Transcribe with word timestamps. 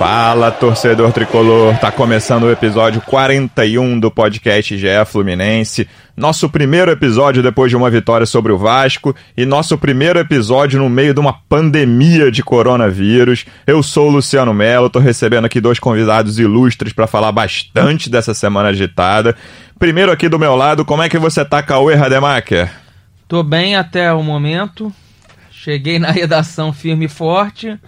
Fala, 0.00 0.50
torcedor 0.50 1.12
tricolor. 1.12 1.76
Tá 1.76 1.92
começando 1.92 2.44
o 2.44 2.50
episódio 2.50 3.02
41 3.02 4.00
do 4.00 4.10
podcast 4.10 4.78
GE 4.78 4.86
Fluminense. 5.04 5.86
Nosso 6.16 6.48
primeiro 6.48 6.90
episódio 6.90 7.42
depois 7.42 7.70
de 7.70 7.76
uma 7.76 7.90
vitória 7.90 8.24
sobre 8.24 8.50
o 8.50 8.56
Vasco 8.56 9.14
e 9.36 9.44
nosso 9.44 9.76
primeiro 9.76 10.18
episódio 10.18 10.80
no 10.80 10.88
meio 10.88 11.12
de 11.12 11.20
uma 11.20 11.34
pandemia 11.34 12.30
de 12.30 12.42
coronavírus. 12.42 13.44
Eu 13.66 13.82
sou 13.82 14.08
o 14.08 14.12
Luciano 14.12 14.54
Melo, 14.54 14.88
tô 14.88 15.00
recebendo 15.00 15.44
aqui 15.44 15.60
dois 15.60 15.78
convidados 15.78 16.38
ilustres 16.38 16.94
para 16.94 17.06
falar 17.06 17.30
bastante 17.30 18.08
dessa 18.08 18.32
semana 18.32 18.70
agitada. 18.70 19.36
Primeiro 19.78 20.10
aqui 20.10 20.30
do 20.30 20.38
meu 20.38 20.56
lado, 20.56 20.82
como 20.82 21.02
é 21.02 21.10
que 21.10 21.18
você 21.18 21.44
tá, 21.44 21.62
Cauê 21.62 21.94
Rademacher? 21.94 22.70
Tô 23.28 23.42
bem 23.42 23.76
até 23.76 24.10
o 24.14 24.22
momento. 24.22 24.90
Cheguei 25.50 25.98
na 25.98 26.10
redação 26.10 26.72
firme 26.72 27.04
e 27.04 27.08
forte. 27.08 27.78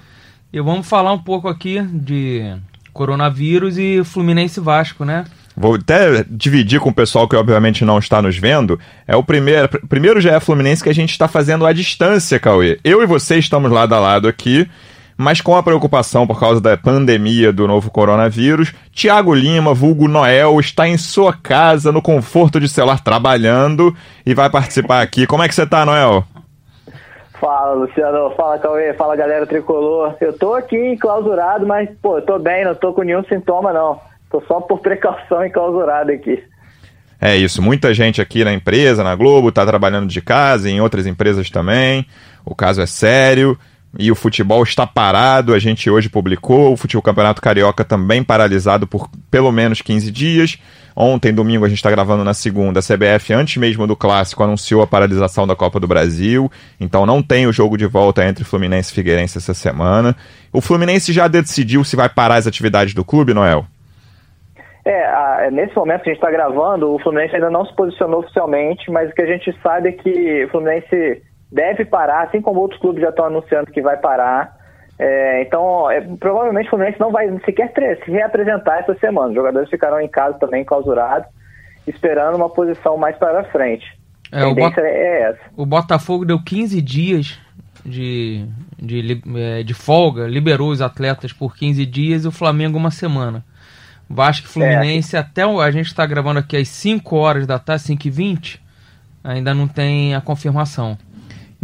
E 0.52 0.60
vamos 0.60 0.86
falar 0.86 1.12
um 1.12 1.18
pouco 1.18 1.48
aqui 1.48 1.80
de 1.80 2.54
coronavírus 2.92 3.78
e 3.78 4.04
Fluminense 4.04 4.60
Vasco, 4.60 5.02
né? 5.02 5.24
Vou 5.56 5.74
até 5.74 6.24
dividir 6.28 6.78
com 6.78 6.90
o 6.90 6.94
pessoal 6.94 7.26
que 7.26 7.34
obviamente 7.34 7.84
não 7.86 7.98
está 7.98 8.20
nos 8.20 8.36
vendo. 8.36 8.78
É 9.06 9.16
o 9.16 9.22
primeiro, 9.22 9.68
primeiro 9.88 10.20
GE 10.20 10.28
Fluminense 10.40 10.82
que 10.82 10.90
a 10.90 10.94
gente 10.94 11.10
está 11.10 11.26
fazendo 11.26 11.64
à 11.64 11.72
distância, 11.72 12.38
Cauê. 12.38 12.78
Eu 12.84 13.02
e 13.02 13.06
você 13.06 13.38
estamos 13.38 13.70
lado 13.70 13.94
a 13.94 13.98
lado 13.98 14.28
aqui, 14.28 14.68
mas 15.16 15.40
com 15.40 15.56
a 15.56 15.62
preocupação 15.62 16.26
por 16.26 16.38
causa 16.38 16.60
da 16.60 16.76
pandemia 16.76 17.50
do 17.50 17.66
novo 17.66 17.90
coronavírus. 17.90 18.74
Tiago 18.92 19.34
Lima, 19.34 19.72
vulgo 19.72 20.06
Noel, 20.06 20.60
está 20.60 20.86
em 20.86 20.98
sua 20.98 21.32
casa, 21.32 21.90
no 21.90 22.02
conforto 22.02 22.60
de 22.60 22.68
celular, 22.68 23.00
trabalhando 23.00 23.94
e 24.24 24.34
vai 24.34 24.50
participar 24.50 25.00
aqui. 25.00 25.26
Como 25.26 25.42
é 25.42 25.48
que 25.48 25.54
você 25.54 25.62
está, 25.62 25.86
Noel? 25.86 26.26
Fala, 27.42 27.74
Luciano. 27.74 28.30
Fala, 28.36 28.56
Cauê. 28.60 28.94
Fala, 28.94 29.16
galera 29.16 29.44
tricolor. 29.44 30.14
Eu 30.20 30.32
tô 30.32 30.54
aqui 30.54 30.76
enclausurado, 30.76 31.66
mas, 31.66 31.90
pô, 32.00 32.18
eu 32.18 32.22
tô 32.22 32.38
bem, 32.38 32.64
não 32.64 32.72
tô 32.72 32.92
com 32.92 33.02
nenhum 33.02 33.24
sintoma, 33.24 33.72
não. 33.72 34.00
Tô 34.30 34.40
só 34.42 34.60
por 34.60 34.78
precaução 34.78 35.42
enclausurado 35.44 36.12
aqui. 36.12 36.40
É 37.20 37.36
isso, 37.36 37.60
muita 37.60 37.92
gente 37.92 38.20
aqui 38.20 38.44
na 38.44 38.52
empresa, 38.52 39.02
na 39.02 39.14
Globo, 39.16 39.50
tá 39.50 39.66
trabalhando 39.66 40.08
de 40.08 40.20
casa, 40.20 40.70
em 40.70 40.80
outras 40.80 41.04
empresas 41.04 41.50
também. 41.50 42.06
O 42.44 42.54
caso 42.54 42.80
é 42.80 42.86
sério 42.86 43.58
e 43.98 44.10
o 44.10 44.14
futebol 44.14 44.62
está 44.62 44.86
parado. 44.86 45.54
A 45.54 45.58
gente 45.58 45.90
hoje 45.90 46.08
publicou 46.08 46.72
o 46.72 46.76
futebol 46.76 47.02
Campeonato 47.02 47.42
Carioca 47.42 47.84
também 47.84 48.22
paralisado 48.22 48.86
por 48.86 49.08
pelo 49.30 49.52
menos 49.52 49.82
15 49.82 50.10
dias. 50.10 50.58
Ontem, 50.94 51.32
domingo, 51.32 51.64
a 51.64 51.68
gente 51.68 51.78
está 51.78 51.90
gravando 51.90 52.22
na 52.22 52.34
segunda. 52.34 52.80
A 52.80 52.82
CBF, 52.82 53.32
antes 53.32 53.56
mesmo 53.56 53.86
do 53.86 53.96
clássico, 53.96 54.42
anunciou 54.42 54.82
a 54.82 54.86
paralisação 54.86 55.46
da 55.46 55.56
Copa 55.56 55.80
do 55.80 55.88
Brasil. 55.88 56.50
Então 56.78 57.06
não 57.06 57.22
tem 57.22 57.46
o 57.46 57.52
jogo 57.52 57.76
de 57.76 57.86
volta 57.86 58.24
entre 58.24 58.44
Fluminense 58.44 58.92
e 58.92 58.94
Figueirense 58.94 59.38
essa 59.38 59.54
semana. 59.54 60.14
O 60.52 60.60
Fluminense 60.60 61.12
já 61.12 61.28
decidiu 61.28 61.82
se 61.84 61.96
vai 61.96 62.08
parar 62.08 62.36
as 62.36 62.46
atividades 62.46 62.94
do 62.94 63.04
clube, 63.04 63.32
Noel? 63.32 63.66
É, 64.84 65.06
a, 65.06 65.48
nesse 65.50 65.76
momento 65.76 66.02
que 66.02 66.10
a 66.10 66.12
gente 66.12 66.22
está 66.22 66.30
gravando, 66.30 66.92
o 66.92 66.98
Fluminense 66.98 67.34
ainda 67.34 67.50
não 67.50 67.64
se 67.64 67.74
posicionou 67.74 68.20
oficialmente, 68.20 68.90
mas 68.90 69.10
o 69.10 69.14
que 69.14 69.22
a 69.22 69.26
gente 69.26 69.56
sabe 69.62 69.90
é 69.90 69.92
que 69.92 70.44
o 70.44 70.48
Fluminense 70.48 71.22
deve 71.52 71.84
parar, 71.84 72.22
assim 72.22 72.40
como 72.40 72.60
outros 72.60 72.80
clubes 72.80 73.02
já 73.02 73.10
estão 73.10 73.26
anunciando 73.26 73.70
que 73.70 73.82
vai 73.82 73.98
parar. 73.98 74.56
É, 74.98 75.42
então, 75.42 75.90
é, 75.90 76.00
provavelmente 76.00 76.66
o 76.66 76.70
Fluminense 76.70 76.98
não 76.98 77.12
vai 77.12 77.28
sequer 77.44 77.72
se 78.04 78.10
reapresentar 78.10 78.78
essa 78.78 78.94
semana. 78.94 79.28
Os 79.28 79.34
jogadores 79.34 79.68
ficarão 79.68 80.00
em 80.00 80.08
casa 80.08 80.38
também 80.38 80.64
clausurados, 80.64 81.28
esperando 81.86 82.36
uma 82.36 82.48
posição 82.48 82.96
mais 82.96 83.16
para 83.16 83.44
frente. 83.44 83.84
É, 84.32 84.40
a 84.40 84.44
tendência 84.46 84.80
é 84.80 85.22
essa. 85.22 85.40
O 85.56 85.66
Botafogo 85.66 86.24
deu 86.24 86.42
15 86.42 86.80
dias 86.80 87.38
de, 87.84 88.46
de, 88.78 89.22
de 89.64 89.74
folga, 89.74 90.26
liberou 90.26 90.70
os 90.70 90.80
atletas 90.80 91.32
por 91.32 91.54
15 91.54 91.84
dias 91.84 92.24
e 92.24 92.28
o 92.28 92.32
Flamengo 92.32 92.78
uma 92.78 92.90
semana. 92.90 93.44
Vasco 94.08 94.46
e 94.46 94.50
Fluminense, 94.50 95.16
é. 95.16 95.18
até 95.18 95.46
o, 95.46 95.60
a 95.60 95.70
gente 95.70 95.86
está 95.86 96.06
gravando 96.06 96.38
aqui 96.38 96.56
às 96.56 96.68
5 96.68 97.16
horas 97.16 97.46
da 97.46 97.58
tarde, 97.58 97.82
5 97.82 98.06
e 98.06 98.10
20 98.10 98.62
ainda 99.24 99.54
não 99.54 99.68
tem 99.68 100.14
a 100.14 100.20
confirmação. 100.20 100.98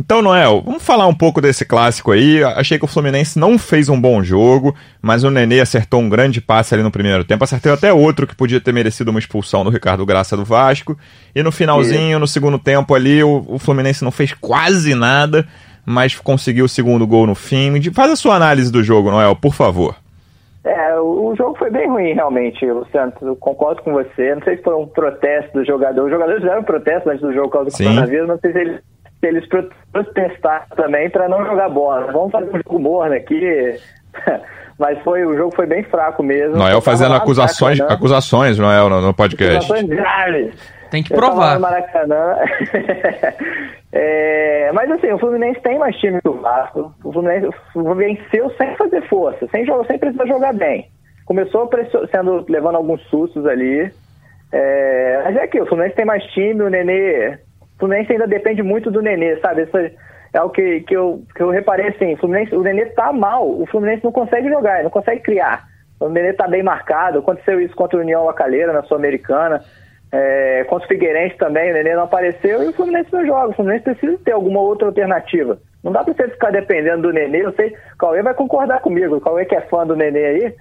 Então, 0.01 0.23
Noel, 0.23 0.63
vamos 0.65 0.85
falar 0.85 1.09
um 1.09 1.15
pouco 1.15 1.41
desse 1.41 1.65
clássico 1.65 2.13
aí. 2.13 2.45
Achei 2.45 2.79
que 2.79 2.85
o 2.85 2.89
Fluminense 2.89 3.37
não 3.37 3.59
fez 3.59 3.89
um 3.89 4.01
bom 4.01 4.23
jogo, 4.23 4.73
mas 5.03 5.25
o 5.25 5.31
Nenê 5.31 5.59
acertou 5.59 5.99
um 5.99 6.09
grande 6.09 6.41
passe 6.41 6.73
ali 6.73 6.85
no 6.85 6.91
primeiro 6.91 7.25
tempo. 7.25 7.43
Acertou 7.43 7.73
até 7.73 7.93
outro 7.93 8.25
que 8.25 8.37
podia 8.37 8.61
ter 8.61 8.73
merecido 8.73 9.11
uma 9.11 9.19
expulsão 9.19 9.65
do 9.65 9.71
Ricardo 9.71 10.07
Graça 10.07 10.37
do 10.37 10.45
Vasco. 10.45 10.97
E 11.35 11.43
no 11.43 11.51
finalzinho, 11.51 12.21
no 12.21 12.29
segundo 12.29 12.61
tempo 12.61 12.95
ali, 12.95 13.25
o, 13.25 13.45
o 13.49 13.59
Fluminense 13.59 14.05
não 14.05 14.13
fez 14.13 14.33
quase 14.33 14.95
nada, 14.95 15.45
mas 15.85 16.15
conseguiu 16.15 16.67
o 16.67 16.69
segundo 16.69 17.05
gol 17.05 17.27
no 17.27 17.35
fim. 17.35 17.83
Faz 17.93 18.13
a 18.13 18.17
sua 18.17 18.37
análise 18.37 18.71
do 18.71 18.85
jogo, 18.85 19.11
Noel, 19.11 19.35
por 19.35 19.53
favor. 19.53 19.97
É, 20.65 21.01
o 21.01 21.35
jogo 21.37 21.57
foi 21.59 21.71
bem 21.71 21.89
ruim, 21.89 22.13
realmente, 22.13 22.65
Luciano. 22.65 23.13
Eu 23.23 23.35
concordo 23.35 23.83
com 23.83 23.93
você. 23.93 24.35
Não 24.35 24.43
sei 24.43 24.59
se 24.59 24.63
foi 24.63 24.77
um 24.77 24.87
protesto 24.87 25.59
do 25.59 25.65
jogador. 25.65 26.05
Os 26.05 26.11
jogadores 26.11 26.41
fizeram 26.41 26.61
um 26.61 26.65
protesto 26.65 27.09
antes 27.09 27.23
do 27.23 27.33
jogo 27.33 27.49
por 27.49 27.55
causa 27.55 27.71
do 27.71 27.77
Sim. 27.77 27.85
coronavírus. 27.85 28.29
Não 28.29 28.39
sei 28.39 28.53
se 28.53 28.59
eles, 28.59 28.81
se 29.21 29.27
eles 29.27 29.45
protestaram 29.93 30.67
também 30.77 31.11
para 31.11 31.29
não 31.29 31.45
jogar 31.45 31.69
bola. 31.69 32.13
Vamos 32.13 32.31
fazer 32.31 32.51
um 32.51 32.61
jogo 32.65 32.79
morno 32.79 33.15
aqui. 33.15 33.77
Mas 34.79 34.97
foi, 35.03 35.25
o 35.27 35.37
jogo 35.37 35.55
foi 35.57 35.67
bem 35.67 35.83
fraco 35.83 36.23
mesmo. 36.23 36.57
Noel 36.57 36.81
fazendo 36.81 37.15
acusações, 37.15 37.81
acusações, 37.81 38.59
Noel, 38.59 38.89
no, 38.89 39.01
no 39.01 39.13
podcast. 39.13 39.57
Acusações 39.57 39.89
graves. 39.89 40.79
Tem 40.91 41.03
que 41.03 41.13
provar. 41.13 41.55
No 41.55 41.61
Maracanã. 41.61 42.37
é, 43.93 44.71
mas 44.73 44.91
assim, 44.93 45.11
o 45.13 45.19
Fluminense 45.19 45.61
tem 45.61 45.79
mais 45.79 45.97
time 45.97 46.21
que 46.23 46.29
o 46.29 46.41
Vasco. 46.41 46.95
O 47.03 47.13
Fluminense 47.13 47.49
venceu 47.97 48.51
sem 48.57 48.75
fazer 48.77 49.03
força, 49.09 49.47
sem, 49.51 49.67
jogar, 49.67 49.85
sem 49.87 49.99
precisar 49.99 50.27
jogar 50.27 50.55
bem. 50.55 50.89
Começou 51.27 51.69
sendo, 52.11 52.47
levando 52.49 52.77
alguns 52.77 53.03
sustos 53.09 53.45
ali. 53.47 53.93
É, 54.53 55.23
mas 55.25 55.37
é 55.37 55.47
que 55.49 55.61
o 55.61 55.67
Fluminense 55.67 55.97
tem 55.97 56.07
mais 56.07 56.23
time, 56.27 56.63
o 56.63 56.71
Nenê. 56.71 57.37
Fluminense 57.79 58.13
ainda 58.13 58.27
depende 58.27 58.63
muito 58.63 58.91
do 58.91 59.01
Nenê, 59.01 59.37
sabe? 59.41 59.63
Isso 59.63 59.77
é 60.33 60.43
o 60.43 60.51
que, 60.51 60.81
que, 60.81 60.97
eu, 60.97 61.23
que 61.35 61.43
eu 61.43 61.51
reparei 61.51 61.89
assim. 61.89 62.17
Fluminense, 62.17 62.55
o 62.55 62.63
Nenê 62.63 62.87
tá 62.87 63.13
mal, 63.13 63.49
o 63.49 63.67
Fluminense 63.67 64.05
não 64.05 64.13
consegue 64.13 64.49
jogar, 64.49 64.83
não 64.83 64.91
consegue 64.91 65.21
criar. 65.21 65.67
O 66.01 66.09
Nenê 66.09 66.33
tá 66.33 66.47
bem 66.47 66.63
marcado. 66.63 67.19
Aconteceu 67.19 67.61
isso 67.61 67.75
contra 67.75 67.99
o 67.99 68.03
União 68.03 68.25
Lacalheira 68.25 68.73
na 68.73 68.83
Sul-Americana. 68.83 69.63
É, 70.11 70.65
contra 70.65 70.87
o 70.87 70.89
Figueirense 70.89 71.37
também, 71.37 71.71
o 71.71 71.75
Nenê 71.75 71.95
não 71.95 72.05
apareceu 72.05 72.63
e 72.63 72.69
o 72.69 72.73
Fluminense 72.73 73.13
não 73.13 73.27
joga. 73.27 73.49
O 73.49 73.55
Fluminense 73.55 73.85
precisa 73.85 74.19
ter 74.25 74.33
alguma 74.33 74.61
outra 74.61 74.87
alternativa. 74.89 75.59
Não 75.83 75.93
dá 75.93 76.03
pra 76.03 76.13
você 76.13 76.29
ficar 76.29 76.51
dependendo 76.51 77.03
do 77.03 77.13
Nenê. 77.13 77.45
Eu 77.45 77.53
sei, 77.53 77.69
o 77.95 77.99
Cauê 77.99 78.23
vai 78.23 78.35
concordar 78.35 78.81
comigo. 78.81 79.17
O 79.17 79.21
Cauê 79.21 79.45
que 79.45 79.55
é 79.55 79.61
fã 79.63 79.87
do 79.87 79.97
Nenê 79.97 80.25
aí, 80.25 80.55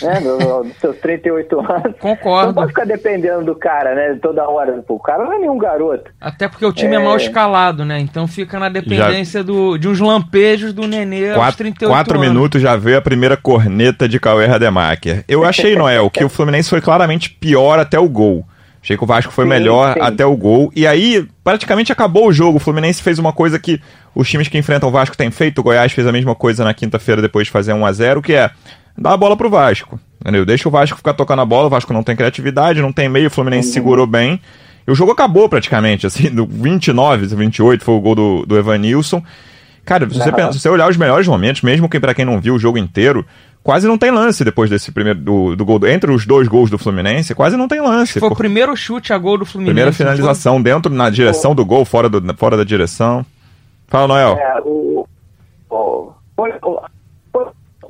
né, 0.00 0.20
dos 0.20 0.76
seus 0.80 0.96
38 0.98 1.60
anos. 1.60 1.96
Concordo. 2.00 2.46
Não 2.48 2.54
pode 2.54 2.68
ficar 2.68 2.86
dependendo 2.86 3.44
do 3.44 3.54
cara, 3.54 3.94
né, 3.94 4.18
toda 4.20 4.48
hora. 4.48 4.82
Pô, 4.86 4.94
o 4.94 5.00
cara 5.00 5.24
não 5.24 5.32
é 5.32 5.38
nenhum 5.38 5.58
garoto. 5.58 6.10
Até 6.20 6.48
porque 6.48 6.64
o 6.64 6.72
time 6.72 6.94
é, 6.96 7.00
é 7.00 7.02
mal 7.02 7.16
escalado, 7.16 7.84
né? 7.84 7.98
Então 8.00 8.26
fica 8.26 8.58
na 8.58 8.68
dependência 8.68 9.40
já... 9.40 9.46
do, 9.46 9.76
de 9.76 9.88
uns 9.88 10.00
lampejos 10.00 10.72
do 10.72 10.86
Nenê 10.86 11.28
quatro, 11.28 11.42
aos 11.42 11.56
38 11.56 11.90
quatro 11.92 12.18
anos. 12.18 12.28
minutos 12.28 12.62
já 12.62 12.76
veio 12.76 12.98
a 12.98 13.02
primeira 13.02 13.36
corneta 13.36 14.08
de 14.08 14.18
Cauê 14.18 14.46
Rademacher. 14.46 15.24
Eu 15.28 15.44
achei, 15.44 15.76
Noel, 15.76 16.08
que 16.08 16.24
o 16.24 16.28
Fluminense 16.28 16.70
foi 16.70 16.80
claramente 16.80 17.30
pior 17.30 17.78
até 17.78 17.98
o 17.98 18.08
gol. 18.08 18.46
Achei 18.82 18.96
que 18.96 19.04
o 19.04 19.06
Vasco 19.06 19.32
foi 19.32 19.44
Sim, 19.44 19.50
melhor 19.50 19.94
sim. 19.94 20.00
até 20.00 20.26
o 20.26 20.36
gol. 20.36 20.72
E 20.74 20.88
aí, 20.88 21.24
praticamente 21.44 21.92
acabou 21.92 22.26
o 22.26 22.32
jogo. 22.32 22.56
O 22.56 22.60
Fluminense 22.60 23.00
fez 23.00 23.16
uma 23.16 23.32
coisa 23.32 23.56
que 23.56 23.80
os 24.12 24.28
times 24.28 24.48
que 24.48 24.58
enfrentam 24.58 24.88
o 24.88 24.92
Vasco 24.92 25.16
têm 25.16 25.30
feito. 25.30 25.60
O 25.60 25.62
Goiás 25.62 25.92
fez 25.92 26.04
a 26.04 26.10
mesma 26.10 26.34
coisa 26.34 26.64
na 26.64 26.74
quinta-feira 26.74 27.22
depois 27.22 27.46
de 27.46 27.52
fazer 27.52 27.72
1 27.72 27.86
a 27.86 27.92
0 27.92 28.20
que 28.20 28.34
é 28.34 28.50
dar 28.96 29.12
a 29.12 29.16
bola 29.16 29.36
pro 29.36 29.50
Vasco. 29.50 29.98
Entendeu? 30.20 30.44
Deixa 30.46 30.68
o 30.68 30.72
Vasco 30.72 30.96
ficar 30.96 31.14
tocando 31.14 31.42
a 31.42 31.44
bola. 31.44 31.66
O 31.66 31.70
Vasco 31.70 31.92
não 31.92 32.02
tem 32.02 32.14
criatividade, 32.16 32.80
não 32.80 32.92
tem 32.92 33.08
meio. 33.08 33.26
O 33.26 33.30
Fluminense 33.30 33.68
Uhum. 33.68 33.74
segurou 33.74 34.06
bem. 34.06 34.40
E 34.86 34.90
o 34.90 34.94
jogo 34.94 35.12
acabou 35.12 35.48
praticamente. 35.48 36.06
Assim, 36.06 36.30
do 36.30 36.46
29, 36.46 37.26
28 37.26 37.84
foi 37.84 37.94
o 37.94 38.00
gol 38.00 38.14
do, 38.14 38.46
do 38.46 38.56
Evanilson. 38.58 39.22
Cara, 39.84 40.08
se 40.08 40.14
você, 40.16 40.28
Aham. 40.28 40.32
pensa- 40.32 40.52
se 40.52 40.60
você 40.60 40.68
olhar 40.68 40.88
os 40.88 40.96
melhores 40.96 41.26
momentos, 41.26 41.62
mesmo 41.62 41.88
que 41.88 41.98
para 41.98 42.14
quem 42.14 42.24
não 42.24 42.40
viu 42.40 42.54
o 42.54 42.58
jogo 42.58 42.78
inteiro, 42.78 43.26
quase 43.64 43.88
não 43.88 43.98
tem 43.98 44.12
lance 44.12 44.44
depois 44.44 44.70
desse 44.70 44.92
primeiro 44.92 45.18
do, 45.18 45.56
do 45.56 45.64
gol. 45.64 45.80
do- 45.80 45.88
entre 45.88 46.12
os 46.12 46.24
dois 46.24 46.46
gols 46.46 46.70
do 46.70 46.78
Fluminense, 46.78 47.34
quase 47.34 47.56
não 47.56 47.66
tem 47.66 47.80
lance. 47.80 48.20
Foi 48.20 48.28
o 48.28 48.30
Por- 48.30 48.38
primeiro 48.38 48.76
chute 48.76 49.12
a 49.12 49.18
gol 49.18 49.36
do 49.38 49.44
Fluminense. 49.44 49.70
Primeira 49.72 49.90
não 49.90 49.96
foi? 49.96 50.06
finalização 50.06 50.62
dentro, 50.62 50.92
na 50.94 51.10
direção 51.10 51.52
do 51.52 51.64
gol, 51.64 51.84
fora, 51.84 52.08
do, 52.08 52.22
fora 52.36 52.56
da 52.56 52.62
direção. 52.64 53.26
Fala, 53.88 54.06
Noel. 54.06 54.36
É, 54.38 54.60
o, 54.64 55.06
o, 55.68 55.76
o- 55.76 56.12
o- 56.62 56.80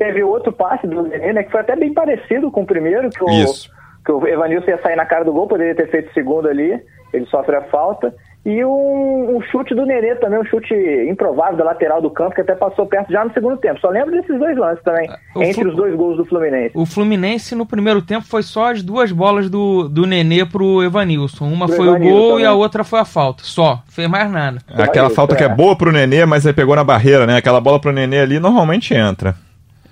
teve 0.02 0.25
outro 0.25 0.52
passe 0.52 0.84
do 0.87 1.02
Nenê, 1.02 1.32
né? 1.32 1.44
Que 1.44 1.52
foi 1.52 1.60
até 1.60 1.76
bem 1.76 1.94
parecido 1.94 2.50
com 2.50 2.62
o 2.62 2.66
primeiro, 2.66 3.08
que 3.08 3.22
o, 3.22 3.31
Isso. 3.31 3.70
que 4.04 4.10
o 4.10 4.26
Evanilson 4.26 4.70
ia 4.70 4.82
sair 4.82 4.96
na 4.96 5.06
cara 5.06 5.25
do 5.25 5.32
gol, 5.32 5.46
poderia 5.46 5.76
ter 5.76 5.88
feito 5.90 6.10
o 6.10 6.14
segundo 6.14 6.49
ali, 6.49 6.82
ele 7.12 7.26
sofre 7.26 7.54
a 7.54 7.62
falta. 7.62 8.12
E 8.44 8.64
um, 8.64 9.37
um, 9.37 9.40
chute 9.40 9.72
do 9.72 9.87
Nenê 9.87 10.16
também, 10.16 10.40
um 10.40 10.44
chute 10.44 10.75
improvável 11.08 11.56
da 11.56 11.62
lateral 11.62 12.02
do 12.02 12.10
campo, 12.10 12.34
que 12.34 12.40
até 12.40 12.56
passou 12.56 12.84
perto 12.87 13.12
já 13.12 13.25
no 13.25 13.32
segundo 13.32 13.56
tempo. 13.58 13.78
Só 13.78 13.88
lembro 13.88 14.10
desses 14.10 14.37
dois 14.37 14.58
lances 14.58 14.82
também, 14.82 15.08
o 15.37 15.43
entre 15.44 15.62
Flu... 15.62 15.70
os 15.70 15.76
dois 15.76 15.94
gols 15.94 16.16
do 16.16 16.25
Fluminense. 16.25 16.72
O 16.75 16.84
Fluminense, 16.84 17.54
no 17.54 17.64
primeiro 17.64 18.02
tempo, 18.02 18.26
foi 18.26 18.43
só 18.43 18.72
as 18.72 18.82
duas 18.82 19.12
bolas 19.12 19.49
do, 19.49 19.88
do 19.88 20.04
Nenê 20.04 20.44
pro 20.44 20.82
Evanilson. 20.82 21.44
Uma 21.44 21.69
pro 21.69 21.76
foi 21.76 21.87
Evanilson 21.87 22.12
o 22.12 22.19
gol 22.19 22.28
também. 22.31 22.44
e 22.44 22.49
a 22.49 22.52
outra 22.52 22.82
foi 22.82 22.99
a 22.99 23.04
falta. 23.04 23.44
Só, 23.44 23.81
fez 23.88 24.10
mais 24.10 24.28
nada. 24.28 24.58
Aquela 24.75 25.06
isso, 25.06 25.14
falta 25.14 25.37
é. 25.37 25.38
que 25.38 25.44
é 25.44 25.49
boa 25.49 25.76
pro 25.76 25.93
Nenê, 25.93 26.26
mas 26.26 26.44
aí 26.44 26.52
pegou 26.52 26.75
na 26.75 26.82
barreira, 26.82 27.25
né? 27.25 27.37
Aquela 27.37 27.60
bola 27.60 27.78
pro 27.78 27.93
Nenê 27.93 28.19
ali 28.19 28.40
normalmente 28.40 28.93
entra. 28.93 29.37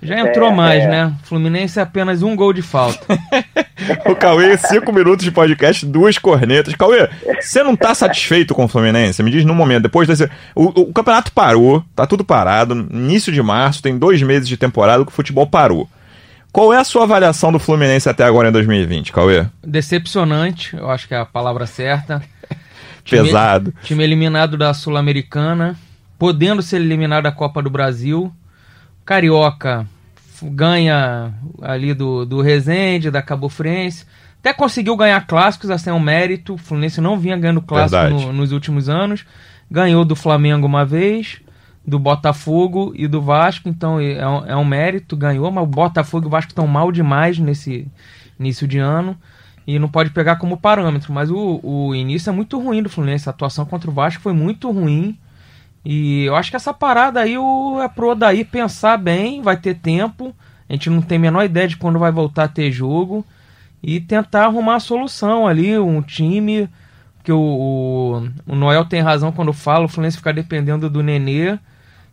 Já 0.01 0.19
entrou 0.19 0.49
é, 0.49 0.53
mais, 0.53 0.83
é. 0.83 0.87
né? 0.87 1.13
Fluminense 1.23 1.79
é 1.79 1.83
apenas 1.83 2.23
um 2.23 2.35
gol 2.35 2.51
de 2.51 2.61
falta. 2.63 3.05
o 4.09 4.15
Cauê, 4.15 4.57
cinco 4.57 4.91
minutos 4.91 5.23
de 5.23 5.31
podcast, 5.31 5.85
duas 5.85 6.17
cornetas. 6.17 6.73
Cauê, 6.73 7.07
você 7.39 7.61
não 7.61 7.75
tá 7.75 7.93
satisfeito 7.93 8.55
com 8.55 8.65
o 8.65 8.67
Fluminense? 8.67 9.21
Me 9.21 9.29
diz 9.29 9.45
num 9.45 9.53
momento, 9.53 9.83
depois 9.83 10.07
desse. 10.07 10.29
O, 10.55 10.81
o, 10.81 10.93
campeonato 10.93 11.31
parou, 11.31 11.83
tá 11.95 12.07
tudo 12.07 12.25
parado. 12.25 12.73
Início 12.91 13.31
de 13.31 13.41
março, 13.43 13.81
tem 13.81 13.97
dois 13.97 14.21
meses 14.23 14.47
de 14.47 14.57
temporada 14.57 15.05
que 15.05 15.11
o 15.11 15.15
futebol 15.15 15.45
parou. 15.45 15.87
Qual 16.51 16.73
é 16.73 16.77
a 16.77 16.83
sua 16.83 17.03
avaliação 17.03 17.51
do 17.51 17.59
Fluminense 17.59 18.09
até 18.09 18.23
agora 18.23 18.49
em 18.49 18.51
2020, 18.51 19.13
Cauê? 19.13 19.45
Decepcionante, 19.65 20.75
eu 20.75 20.89
acho 20.89 21.07
que 21.07 21.13
é 21.13 21.17
a 21.17 21.25
palavra 21.25 21.67
certa. 21.67 22.21
Pesado. 23.07 23.71
Time, 23.71 23.83
time 23.83 24.03
eliminado 24.03 24.57
da 24.57 24.73
Sul-Americana, 24.73 25.77
podendo 26.17 26.61
ser 26.61 26.77
eliminado 26.77 27.23
da 27.23 27.31
Copa 27.31 27.61
do 27.61 27.69
Brasil 27.69 28.33
Carioca 29.05 29.87
ganha 30.43 31.33
ali 31.61 31.93
do, 31.93 32.25
do 32.25 32.41
Resende, 32.41 33.11
da 33.11 33.21
Cabo 33.21 33.49
Friense. 33.49 34.05
Até 34.39 34.53
conseguiu 34.53 34.95
ganhar 34.97 35.25
clássicos, 35.27 35.69
assim 35.69 35.89
é 35.91 35.93
um 35.93 35.99
mérito. 35.99 36.55
O 36.55 36.57
Fluminense 36.57 36.99
não 36.99 37.19
vinha 37.19 37.37
ganhando 37.37 37.61
clássico 37.61 38.09
no, 38.09 38.33
nos 38.33 38.51
últimos 38.51 38.89
anos. 38.89 39.25
Ganhou 39.69 40.03
do 40.03 40.15
Flamengo 40.15 40.65
uma 40.65 40.83
vez, 40.83 41.39
do 41.85 41.99
Botafogo 41.99 42.91
e 42.95 43.07
do 43.07 43.21
Vasco, 43.21 43.69
então 43.69 43.99
é 43.99 44.27
um, 44.27 44.45
é 44.45 44.55
um 44.55 44.65
mérito, 44.65 45.15
ganhou, 45.15 45.49
mas 45.51 45.63
o 45.63 45.67
Botafogo 45.67 46.25
e 46.25 46.27
o 46.27 46.29
Vasco 46.29 46.51
estão 46.51 46.67
mal 46.67 46.91
demais 46.91 47.37
nesse 47.37 47.87
início 48.39 48.67
de 48.67 48.79
ano 48.79 49.15
e 49.65 49.77
não 49.77 49.87
pode 49.87 50.09
pegar 50.09 50.37
como 50.37 50.57
parâmetro. 50.57 51.13
Mas 51.13 51.29
o, 51.29 51.59
o 51.63 51.95
início 51.95 52.29
é 52.29 52.33
muito 52.33 52.59
ruim 52.59 52.81
do 52.81 52.89
Fluminense, 52.89 53.29
a 53.29 53.31
atuação 53.31 53.65
contra 53.65 53.89
o 53.89 53.93
Vasco 53.93 54.21
foi 54.21 54.33
muito 54.33 54.71
ruim. 54.71 55.17
E 55.83 56.25
eu 56.25 56.35
acho 56.35 56.51
que 56.51 56.55
essa 56.55 56.73
parada 56.73 57.21
aí 57.21 57.37
o, 57.37 57.81
é 57.81 57.87
pro 57.87 58.11
Odaí 58.11 58.45
pensar 58.45 58.97
bem, 58.97 59.41
vai 59.41 59.57
ter 59.57 59.75
tempo. 59.75 60.35
A 60.69 60.73
gente 60.73 60.89
não 60.89 61.01
tem 61.01 61.17
a 61.17 61.21
menor 61.21 61.43
ideia 61.43 61.67
de 61.67 61.77
quando 61.77 61.99
vai 61.99 62.11
voltar 62.11 62.43
a 62.43 62.47
ter 62.47 62.71
jogo. 62.71 63.25
E 63.83 63.99
tentar 63.99 64.45
arrumar 64.45 64.75
a 64.75 64.79
solução 64.79 65.47
ali, 65.47 65.77
um 65.77 66.01
time. 66.01 66.69
Que 67.23 67.31
o, 67.31 67.39
o, 67.39 68.29
o 68.47 68.55
Noel 68.55 68.85
tem 68.85 69.01
razão 69.01 69.31
quando 69.31 69.53
fala, 69.53 69.85
o 69.85 69.87
Fluminense 69.87 70.17
ficar 70.17 70.33
dependendo 70.33 70.89
do 70.89 71.03
Nenê. 71.03 71.57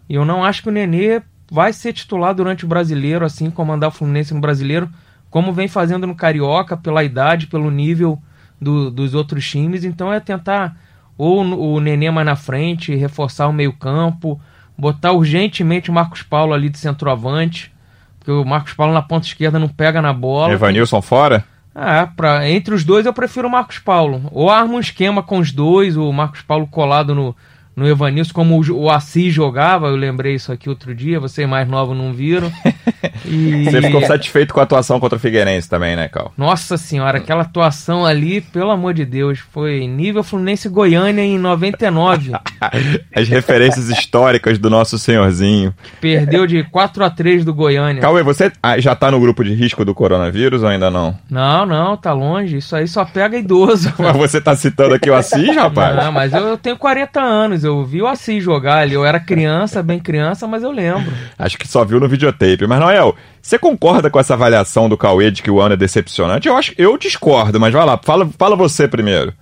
E 0.09 0.15
eu 0.15 0.25
não 0.25 0.45
acho 0.45 0.63
que 0.63 0.69
o 0.69 0.73
Nenê 0.73 1.23
vai 1.51 1.73
ser 1.73 1.93
titular 1.93 2.35
durante 2.35 2.65
o 2.65 2.69
brasileiro, 2.69 3.25
assim, 3.25 3.51
comandar 3.51 3.89
o 3.89 3.93
Fluminense 3.93 4.35
no 4.35 4.41
brasileiro, 4.41 4.89
como 5.31 5.53
vem 5.53 5.69
fazendo 5.69 6.07
no 6.07 6.15
Carioca, 6.15 6.77
pela 6.77 7.05
idade, 7.05 7.47
pelo 7.47 7.71
nível 7.71 8.19
do, 8.61 8.91
dos 8.91 9.15
outros 9.15 9.49
times. 9.49 9.85
Então 9.85 10.13
é 10.13 10.21
tentar 10.21 10.77
ou 11.19 11.43
o 11.75 11.81
Nenê 11.81 12.11
mais 12.11 12.25
na 12.25 12.37
frente, 12.37 12.95
reforçar 12.95 13.49
o 13.49 13.53
meio-campo, 13.53 14.41
botar 14.77 15.13
urgentemente 15.13 15.91
o 15.91 15.93
Marcos 15.93 16.23
Paulo 16.23 16.55
ali 16.55 16.69
de 16.71 16.79
centroavante, 16.79 17.73
porque 18.19 18.31
o 18.31 18.45
Marcos 18.45 18.73
Paulo 18.73 18.95
na 18.95 19.03
ponta 19.03 19.27
esquerda 19.27 19.59
não 19.59 19.69
pega 19.69 20.01
na 20.01 20.13
bola. 20.13 20.53
Evanilson 20.53 21.03
fora? 21.03 21.45
Ah, 21.75 22.09
pra, 22.17 22.49
entre 22.49 22.75
os 22.75 22.85
dois 22.85 23.05
eu 23.05 23.13
prefiro 23.13 23.49
o 23.49 23.51
Marcos 23.51 23.79
Paulo. 23.79 24.23
Ou 24.33 24.49
arma 24.49 24.75
um 24.75 24.81
esquema 24.81 25.23
com 25.23 25.39
os 25.39 25.53
dois, 25.53 25.97
o 25.97 26.13
Marcos 26.13 26.43
Paulo 26.43 26.67
colado 26.67 27.15
no, 27.15 27.37
no 27.75 27.87
Evanilson, 27.87 28.33
como 28.33 28.61
o, 28.61 28.85
o 28.85 28.91
Assis 28.91 29.33
jogava, 29.33 29.89
eu 29.89 29.97
lembrei 29.97 30.35
isso 30.35 30.53
aqui 30.53 30.69
outro 30.69 30.95
dia, 30.95 31.21
vocês 31.21 31.49
mais 31.49 31.69
novos 31.69 31.97
não 31.97 32.13
viram. 32.13 32.51
E... 33.25 33.65
Você 33.65 33.83
ficou 33.83 34.03
satisfeito 34.03 34.55
com 34.55 34.61
a 34.61 34.63
atuação 34.63 34.99
contra 34.99 35.17
o 35.17 35.21
Figueirense 35.21 35.69
também, 35.69 35.97
né, 35.97 36.09
Cal? 36.09 36.33
Nossa 36.37 36.77
senhora, 36.77 37.19
aquela 37.19 37.43
atuação 37.43 38.05
ali, 38.05 38.41
pelo 38.41 38.71
amor 38.71 38.95
de 38.95 39.05
Deus, 39.05 39.39
foi 39.39 39.87
nível 39.87 40.23
Fluminense 40.23 40.69
Goiânia 40.69 41.23
em 41.23 41.39
99. 41.39 42.33
As 43.15 43.29
referências 43.29 43.89
históricas 43.89 44.59
do 44.59 44.71
nosso 44.71 44.99
senhorzinho. 44.99 45.75
Perdeu 46.01 46.47
de 46.47 46.63
4 46.65 47.05
a 47.05 47.11
3 47.11 47.45
do 47.45 47.55
Goiânia. 47.55 48.01
Cauê, 48.01 48.23
você 48.23 48.53
ah, 48.63 48.79
já 48.79 48.95
tá 48.95 49.11
no 49.11 49.21
grupo 49.21 49.45
de 49.45 49.55
risco 49.55 49.85
do 49.85 49.95
coronavírus 49.95 50.63
ou 50.63 50.69
ainda 50.69 50.91
não? 50.91 51.17
Não, 51.31 51.67
não, 51.67 51.97
tá 51.97 52.13
longe. 52.13 52.59
Isso 52.59 52.75
aí 52.75 52.87
só 52.87 53.05
pega 53.05 53.37
idoso. 53.37 53.93
Mas 53.99 54.17
você 54.17 54.41
tá 54.41 54.55
citando 54.57 54.95
aqui 54.95 55.11
o 55.11 55.15
Assis, 55.15 55.55
rapaz? 55.55 55.97
Não, 55.97 56.13
mas 56.13 56.33
eu 56.33 56.57
tenho 56.57 56.77
40 56.77 57.21
anos, 57.21 57.65
eu 57.65 57.85
vi 57.85 58.03
o 58.03 58.07
Assis 58.07 58.43
jogar 58.43 58.79
ali. 58.79 58.95
Eu 58.95 59.05
era 59.05 59.21
criança, 59.21 59.83
bem 59.83 59.99
criança, 59.99 60.47
mas 60.47 60.63
eu 60.63 60.71
lembro. 60.71 61.13
Acho 61.39 61.59
que 61.59 61.67
só 61.67 61.85
viu 61.85 62.01
no 62.01 62.09
videotape. 62.09 62.67
Mas, 62.67 62.81
Noel, 62.89 63.15
você 63.43 63.59
concorda 63.59 64.11
com 64.11 64.19
essa 64.19 64.33
avaliação 64.33 64.89
do 64.89 64.97
Cauê 64.97 65.31
de 65.31 65.43
que 65.43 65.51
o 65.51 65.61
ano 65.61 65.75
é 65.75 65.77
decepcionante? 65.77 66.49
Eu 66.49 66.57
acho 66.57 66.75
eu 66.79 66.97
discordo, 66.97 67.61
mas 67.61 67.73
vai 67.73 67.85
lá, 67.85 67.99
fala, 68.03 68.27
fala 68.39 68.57
você 68.57 68.89
primeiro. 68.89 69.33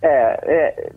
É, 0.00 0.38
é 0.44 0.90